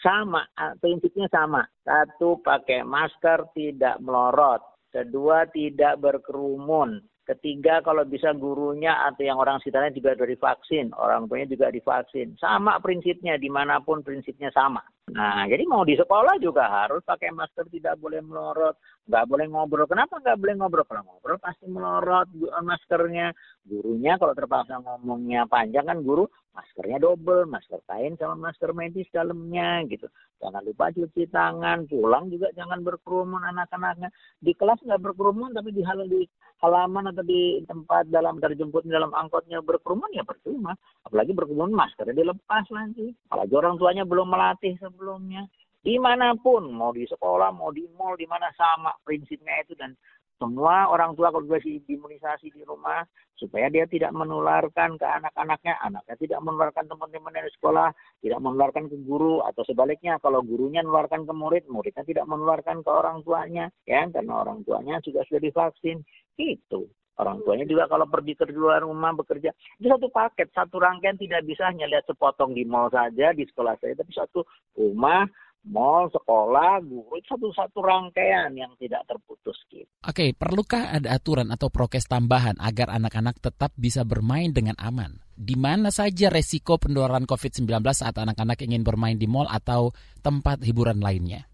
Sama, 0.03 0.43
prinsipnya 0.83 1.31
sama. 1.31 1.63
Satu, 1.87 2.43
pakai 2.43 2.83
masker 2.83 3.55
tidak 3.55 4.03
melorot. 4.03 4.59
Kedua, 4.91 5.47
tidak 5.47 6.03
berkerumun. 6.03 6.99
Ketiga, 7.23 7.79
kalau 7.85 8.03
bisa 8.09 8.33
gurunya 8.33 9.05
atau 9.05 9.21
yang 9.21 9.37
orang 9.37 9.61
sekitarnya 9.61 9.93
juga 9.93 10.17
sudah 10.17 10.29
divaksin, 10.33 10.91
orang 10.97 11.29
tuanya 11.29 11.47
juga 11.53 11.69
divaksin. 11.69 12.33
Sama 12.41 12.81
prinsipnya, 12.81 13.37
di 13.37 13.47
mana 13.47 13.79
pun 13.79 14.01
prinsipnya 14.03 14.49
sama. 14.49 14.81
Nah, 15.09 15.49
jadi 15.49 15.65
mau 15.65 15.81
di 15.81 15.97
sekolah 15.97 16.37
juga 16.37 16.69
harus 16.69 17.01
pakai 17.01 17.33
masker, 17.33 17.65
tidak 17.73 17.97
boleh 17.97 18.21
melorot, 18.21 18.77
nggak 19.09 19.25
boleh 19.25 19.45
ngobrol. 19.49 19.89
Kenapa 19.89 20.21
nggak 20.21 20.37
boleh 20.37 20.53
ngobrol? 20.61 20.85
Kalau 20.85 21.01
ngobrol 21.05 21.37
pasti 21.41 21.65
melorot 21.65 22.29
maskernya. 22.61 23.33
Gurunya 23.65 24.17
kalau 24.21 24.33
terpaksa 24.37 24.81
ngomongnya 24.81 25.49
panjang 25.49 25.85
kan 25.85 26.01
guru 26.01 26.29
maskernya 26.53 26.97
double, 26.99 27.45
masker 27.45 27.79
kain 27.85 28.17
sama 28.17 28.49
masker 28.49 28.73
medis 28.73 29.07
dalamnya 29.13 29.85
gitu. 29.87 30.09
Jangan 30.39 30.61
lupa 30.63 30.91
cuci 30.91 31.27
tangan, 31.29 31.85
pulang 31.85 32.31
juga 32.31 32.49
jangan 32.55 32.81
berkerumun 32.83 33.43
anak-anaknya. 33.43 34.09
Di 34.39 34.55
kelas 34.55 34.81
nggak 34.83 35.01
berkerumun 35.03 35.53
tapi 35.53 35.71
di 35.71 35.83
hal 35.85 36.03
di 36.07 36.25
halaman 36.59 37.15
atau 37.15 37.23
di 37.23 37.63
tempat 37.63 38.11
dalam 38.11 38.41
terjemput 38.43 38.83
dalam 38.87 39.11
angkotnya 39.15 39.63
berkerumun 39.63 40.11
ya 40.11 40.23
percuma. 40.27 40.75
Apalagi 41.07 41.31
berkerumun 41.31 41.75
maskernya 41.75 42.15
dilepas 42.15 42.65
nanti. 42.73 43.13
Apalagi 43.31 43.53
orang 43.55 43.75
tuanya 43.79 44.03
belum 44.03 44.27
melatih 44.27 44.75
sebelumnya. 44.99 45.47
Di 45.79 45.95
mana 45.95 46.35
pun, 46.35 46.67
mau 46.75 46.91
di 46.91 47.07
sekolah, 47.07 47.55
mau 47.55 47.71
di 47.71 47.87
mall, 47.95 48.19
di 48.19 48.27
mana 48.27 48.51
sama 48.59 48.91
prinsipnya 49.07 49.63
itu 49.63 49.79
dan 49.79 49.95
semua 50.35 50.87
orang 50.91 51.15
tua 51.15 51.31
kalau 51.31 51.43
sudah 51.43 51.59
imunisasi 51.63 52.51
di 52.51 52.63
rumah 52.63 53.03
supaya 53.35 53.67
dia 53.67 53.87
tidak 53.87 54.11
menularkan 54.15 54.95
ke 54.99 55.03
anak-anaknya, 55.07 55.75
anaknya 55.83 56.15
tidak 56.15 56.39
menularkan 56.43 56.87
teman-teman 56.87 57.35
di 57.35 57.51
sekolah, 57.59 57.91
tidak 58.23 58.39
menularkan 58.39 58.87
ke 58.87 58.95
guru 59.03 59.39
atau 59.43 59.63
sebaliknya 59.67 60.19
kalau 60.19 60.43
gurunya 60.43 60.83
menularkan 60.83 61.23
ke 61.27 61.33
murid, 61.35 61.63
muridnya 61.67 62.03
tidak 62.03 62.27
menularkan 62.27 62.83
ke 62.83 62.91
orang 62.91 63.23
tuanya, 63.23 63.71
ya 63.87 64.03
karena 64.11 64.43
orang 64.43 64.63
tuanya 64.63 64.99
juga 65.03 65.23
sudah 65.27 65.43
divaksin. 65.43 66.03
Itu. 66.39 66.87
Orang 67.19 67.43
tuanya 67.43 67.67
juga 67.67 67.83
kalau 67.91 68.07
pergi 68.07 68.31
ke 68.39 68.47
luar 68.47 68.88
rumah 68.88 69.11
bekerja, 69.11 69.51
itu 69.75 69.88
satu 69.91 70.07
paket, 70.07 70.55
satu 70.55 70.79
rangkaian 70.79 71.19
tidak 71.19 71.43
bisa 71.43 71.67
hanya 71.67 71.83
lihat 71.83 72.07
sepotong 72.07 72.55
di 72.55 72.63
mall 72.63 72.88
saja, 72.88 73.35
di 73.35 73.43
sekolah 73.43 73.75
saya, 73.75 73.91
tapi 73.91 74.15
satu 74.15 74.47
rumah, 74.79 75.27
mall, 75.67 76.07
sekolah, 76.07 76.79
guru, 76.79 77.19
satu-satu 77.19 77.79
rangkaian 77.83 78.55
yang 78.55 78.71
tidak 78.79 79.03
terputus. 79.03 79.59
Gitu. 79.67 79.83
Oke, 80.07 80.31
perlukah 80.31 80.95
ada 80.95 81.11
aturan 81.11 81.51
atau 81.51 81.67
prokes 81.67 82.07
tambahan 82.07 82.55
agar 82.55 82.88
anak-anak 82.95 83.43
tetap 83.43 83.75
bisa 83.75 84.07
bermain 84.07 84.55
dengan 84.55 84.79
aman? 84.79 85.19
Di 85.35 85.59
mana 85.59 85.91
saja 85.91 86.31
resiko 86.31 86.79
penularan 86.79 87.27
COVID-19 87.27 87.67
saat 87.91 88.15
anak-anak 88.15 88.59
ingin 88.63 88.88
bermain 88.88 89.19
di 89.19 89.27
mall 89.27 89.47
atau 89.51 89.91
tempat 90.23 90.63
hiburan 90.63 91.03
lainnya? 91.03 91.47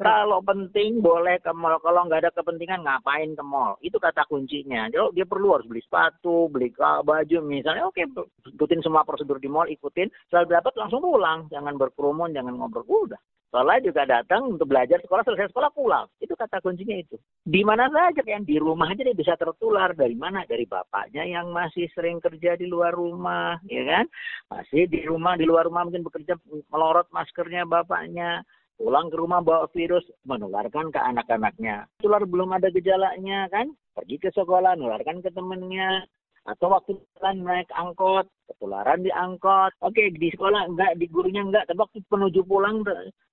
Kalau 0.00 0.40
penting 0.40 1.04
boleh 1.04 1.38
ke 1.44 1.52
mall, 1.52 1.76
kalau 1.78 2.08
nggak 2.08 2.24
ada 2.26 2.32
kepentingan 2.32 2.82
ngapain 2.82 3.36
ke 3.36 3.44
mall? 3.44 3.76
Itu 3.84 4.00
kata 4.00 4.24
kuncinya. 4.26 4.88
Dia, 4.88 5.12
dia 5.12 5.26
perlu 5.28 5.54
harus 5.54 5.68
beli 5.68 5.84
sepatu, 5.84 6.48
beli 6.48 6.72
baju 6.78 7.36
misalnya. 7.44 7.86
Oke, 7.86 8.08
ikutin 8.48 8.80
semua 8.80 9.04
prosedur 9.04 9.36
di 9.36 9.52
mall, 9.52 9.68
ikutin. 9.68 10.08
Setelah 10.26 10.58
dapat 10.58 10.74
langsung 10.80 11.04
pulang, 11.04 11.46
jangan 11.52 11.76
berkerumun, 11.76 12.32
jangan 12.32 12.56
ngobrol. 12.56 12.88
Udah, 12.88 13.20
Sekolah 13.52 13.84
juga 13.84 14.08
datang 14.08 14.56
untuk 14.56 14.64
belajar 14.64 14.96
sekolah, 15.04 15.28
selesai 15.28 15.52
sekolah 15.52 15.68
pulang. 15.76 16.08
Itu 16.24 16.32
kata 16.32 16.64
kuncinya 16.64 16.96
itu. 16.96 17.20
Di 17.44 17.60
mana 17.60 17.84
saja 17.92 18.24
yang 18.24 18.48
di 18.48 18.56
rumah 18.56 18.88
aja 18.88 19.04
dia 19.04 19.12
bisa 19.12 19.36
tertular. 19.36 19.92
Dari 19.92 20.16
mana? 20.16 20.48
Dari 20.48 20.64
bapaknya 20.64 21.20
yang 21.28 21.52
masih 21.52 21.84
sering 21.92 22.16
kerja 22.16 22.56
di 22.56 22.64
luar 22.64 22.96
rumah, 22.96 23.60
ya 23.68 23.84
kan? 23.84 24.08
Masih 24.48 24.88
di 24.88 25.04
rumah, 25.04 25.36
di 25.36 25.44
luar 25.44 25.68
rumah 25.68 25.84
mungkin 25.84 26.00
bekerja 26.00 26.40
melorot 26.72 27.12
maskernya 27.12 27.68
bapaknya. 27.68 28.40
Pulang 28.76 29.12
ke 29.12 29.16
rumah 29.20 29.40
bawa 29.44 29.68
virus, 29.70 30.02
menularkan 30.26 30.90
ke 30.90 30.98
anak-anaknya. 30.98 31.86
Tular 32.02 32.24
belum 32.26 32.50
ada 32.56 32.72
gejalanya 32.72 33.46
kan? 33.52 33.70
Pergi 33.94 34.16
ke 34.18 34.28
sekolah, 34.32 34.74
nularkan 34.74 35.22
ke 35.22 35.30
temennya. 35.30 36.02
Atau 36.42 36.74
waktu 36.74 36.98
jalan 37.22 37.46
naik 37.46 37.70
angkot 37.70 38.26
ketularan 38.50 39.06
di 39.06 39.10
angkot. 39.14 39.72
Oke 39.78 40.10
di 40.10 40.28
sekolah 40.34 40.66
enggak 40.68 40.98
di 40.98 41.06
gurunya 41.06 41.42
enggak 41.42 41.70
tapi 41.70 41.78
waktu 41.78 41.98
menuju 42.06 42.40
pulang 42.42 42.82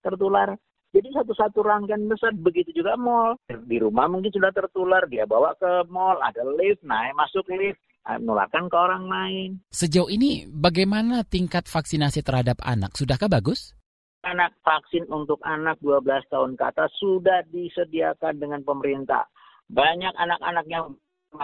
tertular. 0.05 0.53
Jadi 0.89 1.13
satu-satu 1.13 1.61
rangkaian 1.61 2.09
besar 2.09 2.33
begitu 2.33 2.73
juga 2.73 2.97
mall. 2.97 3.37
Di 3.45 3.77
rumah 3.77 4.09
mungkin 4.09 4.33
sudah 4.33 4.49
tertular 4.49 5.05
dia 5.05 5.25
bawa 5.29 5.53
ke 5.57 5.85
mall 5.89 6.17
ada 6.21 6.41
lift 6.57 6.81
naik 6.81 7.13
masuk 7.13 7.45
lift 7.49 7.77
menularkan 8.05 8.65
ke 8.69 8.77
orang 8.77 9.05
lain. 9.05 9.49
Sejauh 9.69 10.09
ini 10.09 10.49
bagaimana 10.49 11.21
tingkat 11.21 11.69
vaksinasi 11.69 12.25
terhadap 12.25 12.57
anak? 12.65 12.97
Sudahkah 12.97 13.29
bagus 13.29 13.77
anak 14.23 14.51
vaksin 14.63 15.07
untuk 15.07 15.39
anak 15.47 15.79
12 15.79 16.27
tahun 16.27 16.59
ke 16.59 16.63
atas 16.75 16.91
sudah 16.99 17.43
disediakan 17.47 18.39
dengan 18.39 18.61
pemerintah. 18.67 19.27
Banyak 19.69 20.13
anak-anak 20.17 20.65
yang 20.67 20.97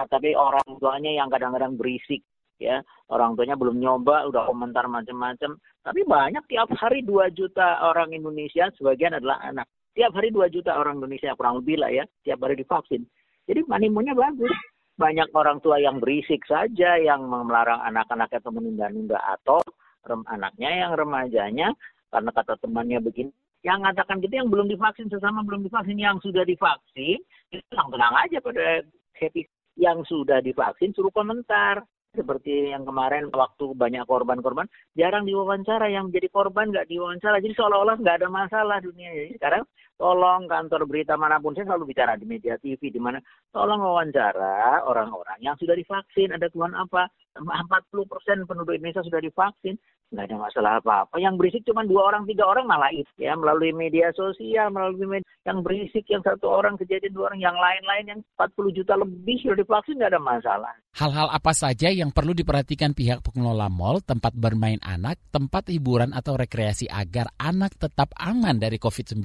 tapi 0.10 0.34
orang 0.34 0.66
tuanya 0.82 1.14
yang 1.14 1.30
kadang-kadang 1.30 1.78
berisik 1.78 2.26
ya. 2.58 2.82
Orang 3.08 3.38
tuanya 3.38 3.54
belum 3.54 3.78
nyoba 3.78 4.26
udah 4.28 4.50
komentar 4.50 4.90
macam-macam. 4.90 5.56
Tapi 5.86 6.02
banyak 6.04 6.44
tiap 6.50 6.74
hari 6.74 7.06
2 7.06 7.32
juta 7.38 7.86
orang 7.86 8.12
Indonesia 8.12 8.68
sebagian 8.76 9.16
adalah 9.22 9.40
anak. 9.46 9.70
Tiap 9.96 10.12
hari 10.12 10.34
2 10.34 10.50
juta 10.52 10.76
orang 10.76 11.00
Indonesia 11.00 11.38
kurang 11.38 11.62
lebih 11.62 11.80
lah 11.80 11.94
ya 11.94 12.04
tiap 12.26 12.42
hari 12.44 12.60
divaksin. 12.60 13.06
Jadi 13.46 13.62
animonya 13.70 14.18
bagus. 14.18 14.52
Banyak 14.96 15.36
orang 15.36 15.60
tua 15.60 15.76
yang 15.76 16.00
berisik 16.00 16.48
saja 16.48 16.96
yang 16.96 17.28
melarang 17.28 17.84
anak-anaknya 17.84 18.40
atau 18.40 18.52
menunda-nunda 18.56 19.20
atau 19.20 19.60
anaknya 20.08 20.86
yang 20.86 20.92
remajanya 20.96 21.76
karena 22.16 22.32
kata 22.32 22.56
temannya 22.64 23.04
begini 23.04 23.36
yang 23.68 23.84
mengatakan 23.84 24.24
gitu 24.24 24.40
yang 24.40 24.48
belum 24.48 24.72
divaksin 24.72 25.12
sesama 25.12 25.44
belum 25.44 25.68
divaksin 25.68 26.00
yang 26.00 26.16
sudah 26.24 26.48
divaksin 26.48 27.20
itu 27.52 27.64
tenang-tenang 27.68 28.14
aja 28.24 28.38
pada 28.40 28.88
happy 29.20 29.44
yang 29.76 30.04
sudah 30.08 30.40
divaksin 30.40 30.96
suruh 30.96 31.12
komentar. 31.12 31.84
Seperti 32.16 32.72
yang 32.72 32.88
kemarin 32.88 33.28
waktu 33.28 33.76
banyak 33.76 34.08
korban-korban, 34.08 34.72
jarang 34.96 35.28
diwawancara 35.28 35.92
yang 35.92 36.08
menjadi 36.08 36.32
korban 36.32 36.72
nggak 36.72 36.88
diwawancara. 36.88 37.44
Jadi 37.44 37.60
seolah-olah 37.60 38.00
nggak 38.00 38.24
ada 38.24 38.32
masalah 38.32 38.80
dunia. 38.80 39.12
Jadi 39.12 39.36
sekarang 39.36 39.68
tolong 40.00 40.48
kantor 40.48 40.88
berita 40.88 41.20
mana 41.20 41.44
pun, 41.44 41.52
saya 41.52 41.68
selalu 41.68 41.92
bicara 41.92 42.16
di 42.16 42.24
media 42.24 42.56
TV, 42.56 42.80
di 42.88 43.04
mana 43.04 43.20
tolong 43.52 43.84
wawancara 43.84 44.88
orang-orang 44.88 45.44
yang 45.44 45.60
sudah 45.60 45.76
divaksin, 45.76 46.32
ada 46.32 46.48
keluhan 46.48 46.72
apa, 46.80 47.12
40 47.36 48.08
persen 48.08 48.48
penduduk 48.48 48.80
Indonesia 48.80 49.04
sudah 49.04 49.20
divaksin, 49.20 49.76
nggak 50.14 50.26
ada 50.30 50.38
masalah 50.38 50.72
apa-apa. 50.82 51.16
Yang 51.18 51.36
berisik 51.42 51.64
cuma 51.66 51.82
dua 51.86 52.14
orang, 52.14 52.24
tiga 52.30 52.46
orang 52.46 52.66
malah 52.70 52.92
itu 52.94 53.10
ya 53.18 53.34
melalui 53.34 53.74
media 53.74 54.14
sosial, 54.14 54.70
melalui 54.70 55.20
media 55.20 55.28
yang 55.46 55.62
berisik 55.66 56.06
yang 56.10 56.22
satu 56.22 56.46
orang 56.50 56.78
kejadian 56.78 57.14
dua 57.14 57.34
orang, 57.34 57.42
yang 57.42 57.58
lain-lain 57.58 58.06
yang 58.16 58.20
40 58.38 58.78
juta 58.78 58.94
lebih 58.98 59.36
sudah 59.42 59.58
divaksin 59.58 59.98
nggak 59.98 60.12
ada 60.14 60.22
masalah. 60.22 60.74
Hal-hal 60.96 61.28
apa 61.30 61.52
saja 61.52 61.90
yang 61.90 62.14
perlu 62.14 62.32
diperhatikan 62.32 62.94
pihak 62.94 63.26
pengelola 63.26 63.68
mal, 63.68 64.00
tempat 64.02 64.34
bermain 64.38 64.80
anak, 64.86 65.20
tempat 65.34 65.68
hiburan 65.70 66.14
atau 66.14 66.38
rekreasi 66.38 66.88
agar 66.88 67.30
anak 67.42 67.76
tetap 67.76 68.14
aman 68.16 68.58
dari 68.58 68.80
COVID-19? 68.80 69.22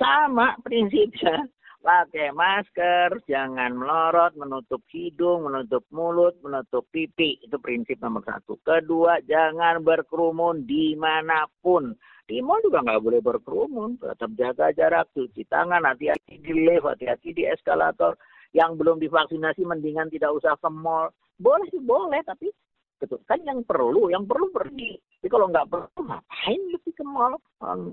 Sama 0.00 0.56
prinsipnya 0.66 1.46
pakai 1.82 2.30
masker, 2.30 3.26
jangan 3.26 3.74
melorot, 3.74 4.38
menutup 4.38 4.80
hidung, 4.94 5.50
menutup 5.50 5.82
mulut, 5.90 6.38
menutup 6.40 6.86
pipi. 6.94 7.42
Itu 7.42 7.58
prinsip 7.58 7.98
nomor 7.98 8.22
satu. 8.22 8.56
Kedua, 8.62 9.18
jangan 9.26 9.82
berkerumun 9.82 10.64
di 10.64 10.94
mana 10.94 11.44
pun. 11.60 11.92
Di 12.22 12.38
mall 12.38 12.62
juga 12.62 12.86
nggak 12.86 13.02
boleh 13.02 13.20
berkerumun. 13.20 13.98
Tetap 13.98 14.30
jaga 14.38 14.70
jarak, 14.72 15.10
cuci 15.12 15.42
tangan, 15.50 15.82
hati-hati 15.82 16.38
di 16.38 16.52
lift, 16.54 16.86
hati-hati 16.86 17.34
di 17.34 17.42
eskalator. 17.50 18.14
Yang 18.54 18.70
belum 18.78 18.96
divaksinasi 19.02 19.66
mendingan 19.66 20.08
tidak 20.08 20.32
usah 20.38 20.54
ke 20.56 20.70
mall. 20.70 21.10
Boleh 21.42 21.66
sih 21.74 21.82
boleh, 21.82 22.22
tapi 22.22 22.54
Betul. 23.02 23.18
Kan 23.26 23.42
yang 23.42 23.66
perlu, 23.66 24.14
yang 24.14 24.22
perlu 24.30 24.46
pergi. 24.54 24.94
Jadi 25.18 25.26
kalau 25.26 25.50
nggak 25.50 25.66
perlu, 25.66 26.06
ngapain 26.06 26.60
lebih 26.70 26.94
ke 26.94 27.02
mall? 27.02 27.34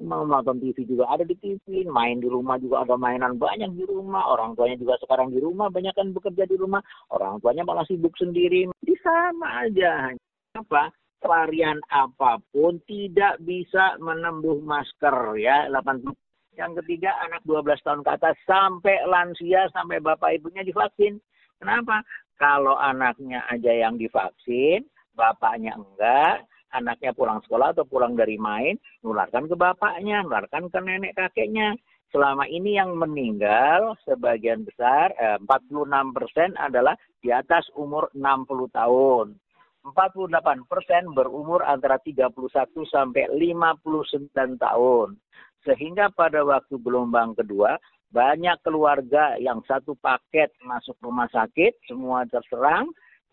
Mau 0.06 0.22
nonton 0.22 0.62
TV 0.62 0.86
juga 0.86 1.10
ada 1.10 1.26
di 1.26 1.34
TV, 1.34 1.90
main 1.90 2.22
di 2.22 2.30
rumah 2.30 2.62
juga 2.62 2.86
ada 2.86 2.94
mainan 2.94 3.42
banyak 3.42 3.74
di 3.74 3.90
rumah. 3.90 4.30
Orang 4.30 4.54
tuanya 4.54 4.78
juga 4.78 5.02
sekarang 5.02 5.34
di 5.34 5.42
rumah, 5.42 5.74
banyak 5.74 5.98
kan 5.98 6.14
bekerja 6.14 6.46
di 6.46 6.54
rumah. 6.62 6.86
Orang 7.10 7.42
tuanya 7.42 7.66
malah 7.66 7.82
sibuk 7.90 8.14
sendiri. 8.22 8.70
Di 8.86 8.94
sama 9.02 9.66
aja. 9.66 10.14
Apa? 10.54 10.94
Varian 11.26 11.82
apa 11.90 12.38
pun 12.54 12.78
tidak 12.86 13.42
bisa 13.42 13.98
menembus 13.98 14.62
masker 14.62 15.42
ya. 15.42 15.66
80 15.74 16.14
yang 16.54 16.78
ketiga 16.78 17.18
anak 17.26 17.42
12 17.50 17.82
tahun 17.82 18.02
ke 18.06 18.12
atas 18.14 18.38
sampai 18.46 19.04
lansia 19.10 19.74
sampai 19.74 19.98
bapak 20.06 20.38
ibunya 20.38 20.62
divaksin. 20.62 21.18
Kenapa? 21.58 22.06
Kalau 22.40 22.80
anaknya 22.80 23.44
aja 23.52 23.68
yang 23.68 24.00
divaksin, 24.00 24.88
bapaknya 25.20 25.76
enggak, 25.76 26.48
anaknya 26.72 27.12
pulang 27.12 27.44
sekolah 27.44 27.76
atau 27.76 27.84
pulang 27.84 28.16
dari 28.16 28.40
main, 28.40 28.80
nularkan 29.04 29.52
ke 29.52 29.56
bapaknya, 29.60 30.24
nularkan 30.24 30.72
ke 30.72 30.80
nenek 30.80 31.20
kakeknya. 31.20 31.76
Selama 32.10 32.48
ini 32.50 32.74
yang 32.80 32.98
meninggal 32.98 33.94
sebagian 34.08 34.66
besar, 34.66 35.14
eh, 35.14 35.38
46 35.46 36.10
persen 36.10 36.58
adalah 36.58 36.98
di 37.22 37.30
atas 37.30 37.70
umur 37.78 38.10
60 38.18 38.66
tahun. 38.74 39.38
48 39.86 40.66
persen 40.66 41.14
berumur 41.14 41.62
antara 41.64 42.02
31 42.02 42.84
sampai 42.90 43.30
59 43.30 44.58
tahun. 44.58 45.16
Sehingga 45.64 46.10
pada 46.16 46.42
waktu 46.42 46.82
gelombang 46.82 47.38
kedua, 47.38 47.78
banyak 48.10 48.58
keluarga 48.66 49.38
yang 49.38 49.62
satu 49.70 49.94
paket 50.02 50.50
masuk 50.66 50.98
rumah 51.06 51.30
sakit, 51.30 51.78
semua 51.86 52.26
terserang, 52.26 52.90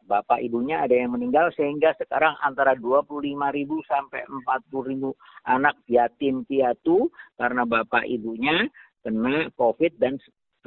bapak 0.06 0.38
ibunya 0.40 0.86
ada 0.86 0.94
yang 0.94 1.12
meninggal 1.12 1.50
sehingga 1.58 1.92
sekarang 1.98 2.38
antara 2.40 2.78
25 2.78 3.34
ribu 3.52 3.82
sampai 3.90 4.22
40 4.24 4.90
ribu 4.90 5.10
anak 5.44 5.74
yatim 5.90 6.46
piatu 6.46 7.10
karena 7.34 7.66
bapak 7.66 8.06
ibunya 8.06 8.70
kena 9.02 9.50
COVID 9.54 9.98
dan 9.98 10.18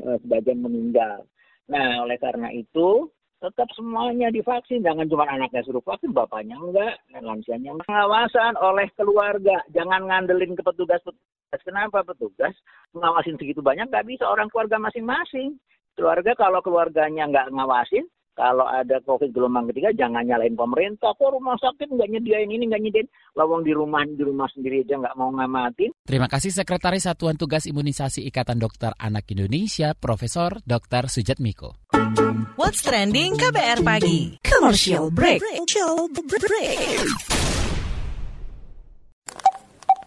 uh, 0.03 0.19
sebagian 0.23 0.63
meninggal. 0.63 1.27
Nah, 1.67 2.03
oleh 2.03 2.15
karena 2.19 2.51
itu 2.55 3.11
tetap 3.39 3.71
semuanya 3.75 4.27
divaksin. 4.31 4.83
Jangan 4.83 5.07
cuma 5.07 5.27
anaknya 5.27 5.63
suruh 5.63 5.83
vaksin, 5.83 6.11
bapaknya 6.11 6.59
enggak, 6.59 6.99
dan 7.11 7.23
lansianya 7.23 7.75
enggak. 7.75 7.87
Pengawasan 7.87 8.53
oleh 8.59 8.87
keluarga. 8.95 9.63
Jangan 9.71 10.07
ngandelin 10.07 10.55
ke 10.59 10.63
petugas-petugas. 10.63 11.61
Kenapa 11.65 12.05
petugas 12.05 12.53
ngawasin 12.93 13.39
segitu 13.39 13.63
banyak? 13.63 13.89
Nggak 13.89 14.05
bisa 14.05 14.27
orang 14.27 14.51
keluarga 14.51 14.77
masing-masing. 14.77 15.57
Keluarga 15.97 16.31
kalau 16.37 16.61
keluarganya 16.61 17.27
nggak 17.27 17.49
ngawasin, 17.51 18.05
kalau 18.39 18.63
ada 18.63 19.03
COVID 19.03 19.35
gelombang 19.35 19.67
ketiga 19.67 19.91
jangan 19.91 20.23
nyalain 20.23 20.55
pemerintah. 20.55 21.11
Kok 21.11 21.35
rumah 21.35 21.59
sakit 21.59 21.91
nggak 21.91 22.07
nyediain 22.07 22.47
ini, 22.47 22.71
nggak 22.71 22.79
nyediain. 22.87 23.07
Lawang 23.35 23.67
di 23.67 23.75
rumah 23.75 24.07
di 24.07 24.23
rumah 24.23 24.47
sendiri 24.55 24.87
aja 24.87 24.95
nggak 24.95 25.19
mau 25.19 25.27
ngamatin. 25.35 25.91
Terima 26.07 26.31
kasih 26.31 26.55
Sekretaris 26.55 27.03
Satuan 27.03 27.35
Tugas 27.35 27.67
Imunisasi 27.67 28.23
Ikatan 28.23 28.63
Dokter 28.63 28.95
Anak 28.95 29.27
Indonesia, 29.35 29.91
Profesor 29.91 30.63
Dr. 30.63 31.11
Sujat 31.11 31.43
Miko. 31.43 31.75
What's 32.55 32.79
trending 32.79 33.35
KBR 33.35 33.83
pagi? 33.83 34.39
Commercial 34.39 35.11
break. 35.11 35.43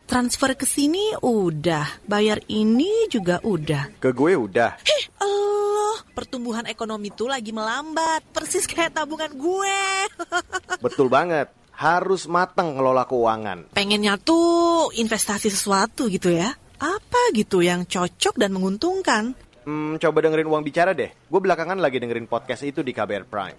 Transfer 0.09 0.53
ke 0.53 0.69
sini 0.69 1.17
udah, 1.25 2.05
bayar 2.05 2.45
ini 2.53 3.09
juga 3.09 3.41
udah. 3.41 3.97
Ke 3.97 4.13
gue 4.13 4.37
udah. 4.37 4.77
Heh, 4.85 5.05
Allah, 5.83 6.15
pertumbuhan 6.15 6.63
ekonomi 6.71 7.11
tuh 7.11 7.27
lagi 7.27 7.51
melambat, 7.51 8.23
persis 8.31 8.71
kayak 8.71 8.95
tabungan 8.95 9.35
gue. 9.35 9.83
Betul 10.85 11.11
banget. 11.11 11.51
Harus 11.75 12.31
matang 12.31 12.79
ngelola 12.79 13.03
keuangan. 13.03 13.75
Pengennya 13.75 14.15
tuh 14.23 14.95
investasi 14.95 15.51
sesuatu 15.51 16.07
gitu 16.07 16.31
ya. 16.31 16.55
Apa 16.79 17.35
gitu 17.35 17.67
yang 17.67 17.83
cocok 17.83 18.39
dan 18.39 18.55
menguntungkan? 18.55 19.35
Hmm, 19.67 19.99
coba 19.99 20.23
dengerin 20.23 20.47
uang 20.47 20.63
bicara 20.63 20.95
deh. 20.95 21.11
Gue 21.27 21.41
belakangan 21.43 21.83
lagi 21.83 21.99
dengerin 21.99 22.31
podcast 22.31 22.63
itu 22.63 22.87
di 22.87 22.95
KBR 22.95 23.27
Prime. 23.27 23.59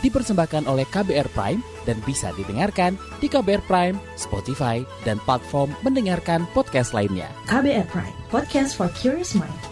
Dipersembahkan 0.00 0.66
oleh 0.66 0.88
KBR 0.88 1.28
Prime 1.30 1.60
dan 1.84 2.00
bisa 2.02 2.34
didengarkan 2.34 2.98
di 3.20 3.28
KBR 3.30 3.62
Prime, 3.68 3.96
Spotify, 4.16 4.82
dan 5.06 5.20
platform 5.22 5.70
mendengarkan 5.84 6.48
podcast 6.56 6.96
lainnya. 6.96 7.30
KBR 7.46 7.86
Prime, 7.92 8.16
podcast 8.32 8.74
for 8.74 8.90
curious 8.96 9.36
mind. 9.36 9.62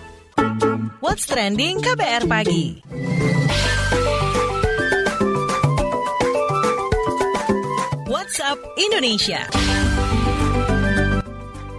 What's 1.02 1.26
trending 1.26 1.82
KBR 1.82 2.30
pagi? 2.30 2.80
WhatsApp 8.08 8.58
Indonesia. 8.80 9.40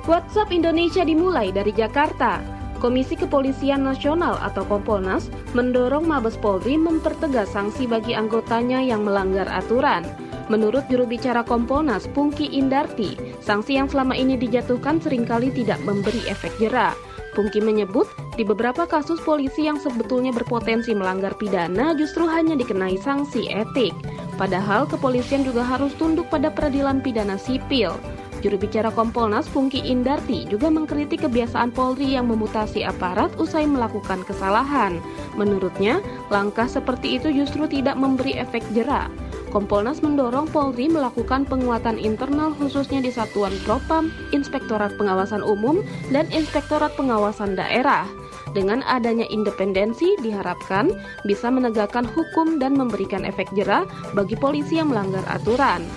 WhatsApp 0.06 0.54
Indonesia 0.54 1.02
dimulai 1.02 1.50
dari 1.50 1.74
Jakarta. 1.74 2.53
Komisi 2.84 3.16
Kepolisian 3.16 3.88
Nasional 3.88 4.36
atau 4.44 4.68
Kompolnas 4.68 5.32
mendorong 5.56 6.04
Mabes 6.04 6.36
Polri 6.36 6.76
mempertegas 6.76 7.56
sanksi 7.56 7.88
bagi 7.88 8.12
anggotanya 8.12 8.84
yang 8.84 9.08
melanggar 9.08 9.48
aturan. 9.48 10.04
Menurut 10.52 10.84
juru 10.92 11.08
bicara 11.08 11.48
Kompolnas, 11.48 12.12
Pungki 12.12 12.52
Indarti, 12.52 13.16
sanksi 13.40 13.80
yang 13.80 13.88
selama 13.88 14.20
ini 14.20 14.36
dijatuhkan 14.36 15.00
sering 15.00 15.24
kali 15.24 15.48
tidak 15.56 15.80
memberi 15.88 16.28
efek 16.28 16.52
jera. 16.60 16.92
Pungki 17.32 17.64
menyebut, 17.64 18.06
di 18.36 18.44
beberapa 18.44 18.84
kasus 18.84 19.24
polisi 19.24 19.64
yang 19.64 19.80
sebetulnya 19.80 20.36
berpotensi 20.36 20.92
melanggar 20.92 21.40
pidana 21.40 21.96
justru 21.96 22.28
hanya 22.28 22.60
dikenai 22.60 23.00
sanksi 23.00 23.48
etik. 23.48 23.96
Padahal 24.36 24.84
kepolisian 24.92 25.48
juga 25.48 25.64
harus 25.64 25.96
tunduk 25.96 26.28
pada 26.28 26.52
peradilan 26.52 27.00
pidana 27.00 27.40
sipil. 27.40 27.96
Juru 28.44 28.60
bicara 28.60 28.92
Kompolnas 28.92 29.48
Pungki 29.48 29.80
Indarti 29.88 30.44
juga 30.52 30.68
mengkritik 30.68 31.24
kebiasaan 31.24 31.72
Polri 31.72 32.12
yang 32.12 32.28
memutasi 32.28 32.84
aparat 32.84 33.32
usai 33.40 33.64
melakukan 33.64 34.20
kesalahan. 34.28 35.00
Menurutnya, 35.40 36.04
langkah 36.28 36.68
seperti 36.68 37.16
itu 37.16 37.32
justru 37.32 37.72
tidak 37.72 37.96
memberi 37.96 38.36
efek 38.36 38.60
jera. 38.76 39.08
Kompolnas 39.56 40.04
mendorong 40.04 40.52
Polri 40.52 40.92
melakukan 40.92 41.48
penguatan 41.48 41.96
internal 41.96 42.52
khususnya 42.60 43.00
di 43.00 43.16
Satuan 43.16 43.56
Propam, 43.64 44.12
Inspektorat 44.36 45.00
Pengawasan 45.00 45.40
Umum, 45.40 45.80
dan 46.12 46.28
Inspektorat 46.36 46.92
Pengawasan 47.00 47.56
Daerah. 47.56 48.04
Dengan 48.52 48.84
adanya 48.84 49.24
independensi 49.32 50.20
diharapkan 50.20 50.92
bisa 51.24 51.48
menegakkan 51.48 52.04
hukum 52.04 52.60
dan 52.60 52.76
memberikan 52.76 53.24
efek 53.24 53.48
jera 53.56 53.88
bagi 54.12 54.36
polisi 54.36 54.84
yang 54.84 54.92
melanggar 54.92 55.24
aturan. 55.32 55.88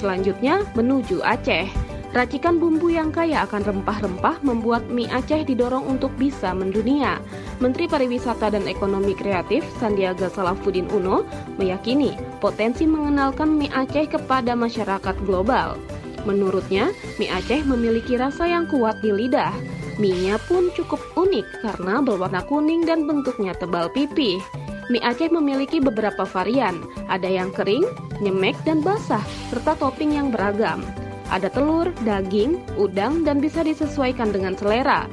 Selanjutnya 0.00 0.64
menuju 0.72 1.20
Aceh. 1.20 1.89
Racikan 2.10 2.58
bumbu 2.58 2.90
yang 2.90 3.14
kaya 3.14 3.46
akan 3.46 3.62
rempah-rempah 3.62 4.42
membuat 4.42 4.82
mie 4.90 5.06
Aceh 5.06 5.46
didorong 5.46 5.86
untuk 5.86 6.10
bisa 6.18 6.50
mendunia. 6.50 7.22
Menteri 7.62 7.86
Pariwisata 7.86 8.50
dan 8.50 8.66
Ekonomi 8.66 9.14
Kreatif 9.14 9.62
Sandiaga 9.78 10.26
Salahuddin 10.26 10.90
Uno 10.90 11.22
meyakini 11.54 12.18
potensi 12.42 12.82
mengenalkan 12.82 13.54
mie 13.54 13.70
Aceh 13.70 14.10
kepada 14.10 14.58
masyarakat 14.58 15.22
global. 15.22 15.78
Menurutnya, 16.26 16.90
mie 17.22 17.30
Aceh 17.30 17.62
memiliki 17.62 18.18
rasa 18.18 18.42
yang 18.42 18.66
kuat 18.66 18.98
di 19.06 19.14
lidah. 19.14 19.54
Mie-nya 20.02 20.42
pun 20.50 20.66
cukup 20.74 20.98
unik 21.14 21.62
karena 21.62 22.02
berwarna 22.02 22.42
kuning 22.50 22.90
dan 22.90 23.06
bentuknya 23.06 23.54
tebal 23.54 23.86
pipih. 23.86 24.42
Mie 24.90 25.04
Aceh 25.06 25.30
memiliki 25.30 25.78
beberapa 25.78 26.26
varian, 26.26 26.82
ada 27.06 27.30
yang 27.30 27.54
kering, 27.54 27.86
nyemek, 28.18 28.58
dan 28.66 28.82
basah, 28.82 29.22
serta 29.54 29.78
topping 29.78 30.18
yang 30.18 30.34
beragam. 30.34 30.82
Ada 31.30 31.48
telur, 31.54 31.94
daging, 32.02 32.58
udang, 32.74 33.22
dan 33.22 33.38
bisa 33.38 33.62
disesuaikan 33.62 34.34
dengan 34.34 34.58
selera. 34.58 35.06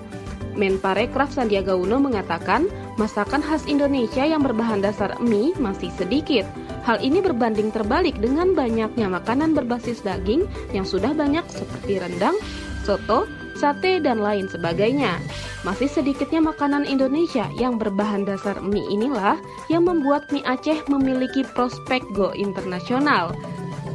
Menparekraf 0.58 1.30
Sandiaga 1.30 1.77
Uno 1.77 2.01
mengatakan, 2.01 2.65
masakan 2.97 3.45
khas 3.45 3.69
Indonesia 3.69 4.25
yang 4.25 4.41
berbahan 4.41 4.82
dasar 4.82 5.13
mie 5.21 5.53
masih 5.62 5.93
sedikit. 5.93 6.49
Hal 6.82 6.97
ini 7.06 7.21
berbanding 7.21 7.69
terbalik 7.69 8.17
dengan 8.17 8.58
banyaknya 8.58 9.06
makanan 9.06 9.53
berbasis 9.53 10.01
daging 10.01 10.49
yang 10.73 10.88
sudah 10.88 11.13
banyak 11.13 11.45
seperti 11.45 12.01
rendang, 12.01 12.34
soto, 12.82 13.30
sate, 13.53 14.01
dan 14.01 14.17
lain 14.17 14.49
sebagainya. 14.49 15.21
Masih 15.62 15.91
sedikitnya 15.91 16.41
makanan 16.41 16.89
Indonesia 16.89 17.45
yang 17.62 17.77
berbahan 17.77 18.25
dasar 18.25 18.58
mie 18.63 18.88
inilah 18.89 19.38
yang 19.69 19.86
membuat 19.86 20.32
mie 20.34 20.45
Aceh 20.47 20.89
memiliki 20.89 21.45
prospek 21.53 22.01
go 22.17 22.34
internasional. 22.34 23.38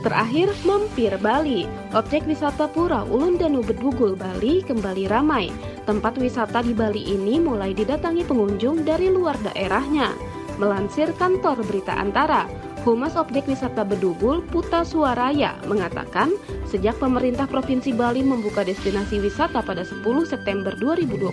Terakhir, 0.03 0.51
Mampir 0.67 1.15
Bali. 1.23 1.63
Objek 1.95 2.27
wisata 2.27 2.67
Pura 2.67 3.07
Ulun 3.07 3.39
dan 3.39 3.55
Bedugul 3.63 4.19
Bali 4.19 4.59
kembali 4.67 5.07
ramai. 5.07 5.47
Tempat 5.87 6.19
wisata 6.19 6.59
di 6.59 6.75
Bali 6.75 7.07
ini 7.15 7.39
mulai 7.39 7.71
didatangi 7.71 8.27
pengunjung 8.27 8.83
dari 8.83 9.15
luar 9.15 9.39
daerahnya. 9.47 10.11
Melansir 10.59 11.15
kantor 11.15 11.63
berita 11.63 11.95
antara, 11.95 12.51
Humas 12.83 13.15
Objek 13.15 13.47
Wisata 13.47 13.87
Bedugul 13.87 14.43
Puta 14.43 14.83
Suaraya 14.83 15.55
mengatakan 15.71 16.35
sejak 16.67 16.99
pemerintah 16.99 17.47
Provinsi 17.47 17.95
Bali 17.95 18.27
membuka 18.27 18.67
destinasi 18.67 19.23
wisata 19.23 19.63
pada 19.63 19.87
10 19.87 20.03
September 20.27 20.75
2021, 20.83 21.31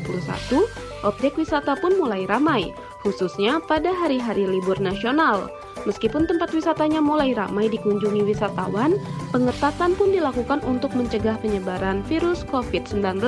objek 1.10 1.41
wisata 1.41 1.73
pun 1.82 1.97
mulai 1.97 2.29
ramai, 2.29 2.69
khususnya 3.01 3.58
pada 3.65 3.89
hari-hari 3.89 4.45
libur 4.45 4.77
nasional. 4.77 5.49
Meskipun 5.88 6.28
tempat 6.28 6.52
wisatanya 6.52 7.00
mulai 7.00 7.32
ramai 7.32 7.72
dikunjungi 7.72 8.26
wisatawan, 8.28 9.00
pengetatan 9.32 9.96
pun 9.96 10.12
dilakukan 10.12 10.60
untuk 10.68 10.92
mencegah 10.96 11.39
penyebaran 11.39 12.04
virus 12.08 12.44
COVID-19. 12.52 13.24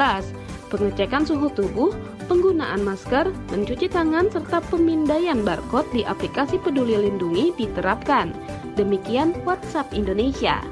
Pengecekan 0.72 1.28
suhu 1.28 1.52
tubuh, 1.52 1.92
penggunaan 2.32 2.88
masker, 2.88 3.28
mencuci 3.52 3.92
tangan, 3.92 4.32
serta 4.32 4.64
pemindaian 4.72 5.44
barcode 5.44 5.92
di 5.92 6.02
aplikasi 6.08 6.56
Peduli 6.64 6.96
Lindungi 6.96 7.52
diterapkan. 7.60 8.32
Demikian 8.80 9.36
WhatsApp 9.44 9.92
Indonesia. 9.92 10.64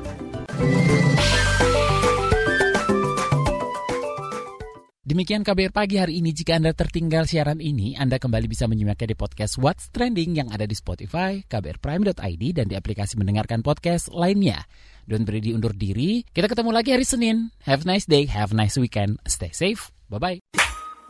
Demikian 5.09 5.41
KBR 5.41 5.73
Pagi 5.73 5.97
hari 5.97 6.21
ini. 6.21 6.29
Jika 6.29 6.61
Anda 6.61 6.69
tertinggal 6.69 7.25
siaran 7.25 7.57
ini, 7.57 7.97
Anda 7.97 8.21
kembali 8.21 8.45
bisa 8.45 8.69
menyimaknya 8.69 9.09
di 9.09 9.17
podcast 9.17 9.57
What's 9.57 9.89
Trending 9.89 10.37
yang 10.37 10.53
ada 10.53 10.69
di 10.69 10.77
Spotify, 10.77 11.41
kbrprime.id, 11.49 12.43
dan 12.53 12.69
di 12.69 12.77
aplikasi 12.77 13.17
mendengarkan 13.17 13.65
podcast 13.65 14.13
lainnya. 14.13 14.69
Don't 15.09 15.25
beri 15.25 15.49
undur 15.49 15.73
diri. 15.73 16.21
Kita 16.29 16.45
ketemu 16.45 16.69
lagi 16.69 16.93
hari 16.93 17.09
Senin. 17.09 17.49
Have 17.65 17.89
a 17.89 17.97
nice 17.97 18.05
day, 18.05 18.29
have 18.29 18.53
a 18.53 18.57
nice 18.61 18.77
weekend. 18.77 19.17
Stay 19.25 19.49
safe. 19.49 19.89
Bye-bye. 20.13 20.45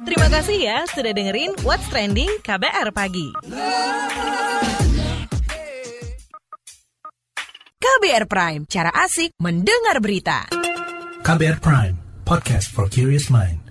Terima 0.08 0.32
kasih 0.32 0.58
ya 0.64 0.88
sudah 0.88 1.12
dengerin 1.12 1.60
What's 1.68 1.84
Trending 1.92 2.32
KBR 2.40 2.96
Pagi. 2.96 3.36
KBR 7.84 8.26
Prime, 8.32 8.64
cara 8.64 8.96
asik 8.96 9.36
mendengar 9.44 10.00
berita. 10.00 10.48
KBR 11.20 11.60
Prime, 11.60 12.00
podcast 12.24 12.72
for 12.72 12.88
curious 12.88 13.28
mind. 13.28 13.69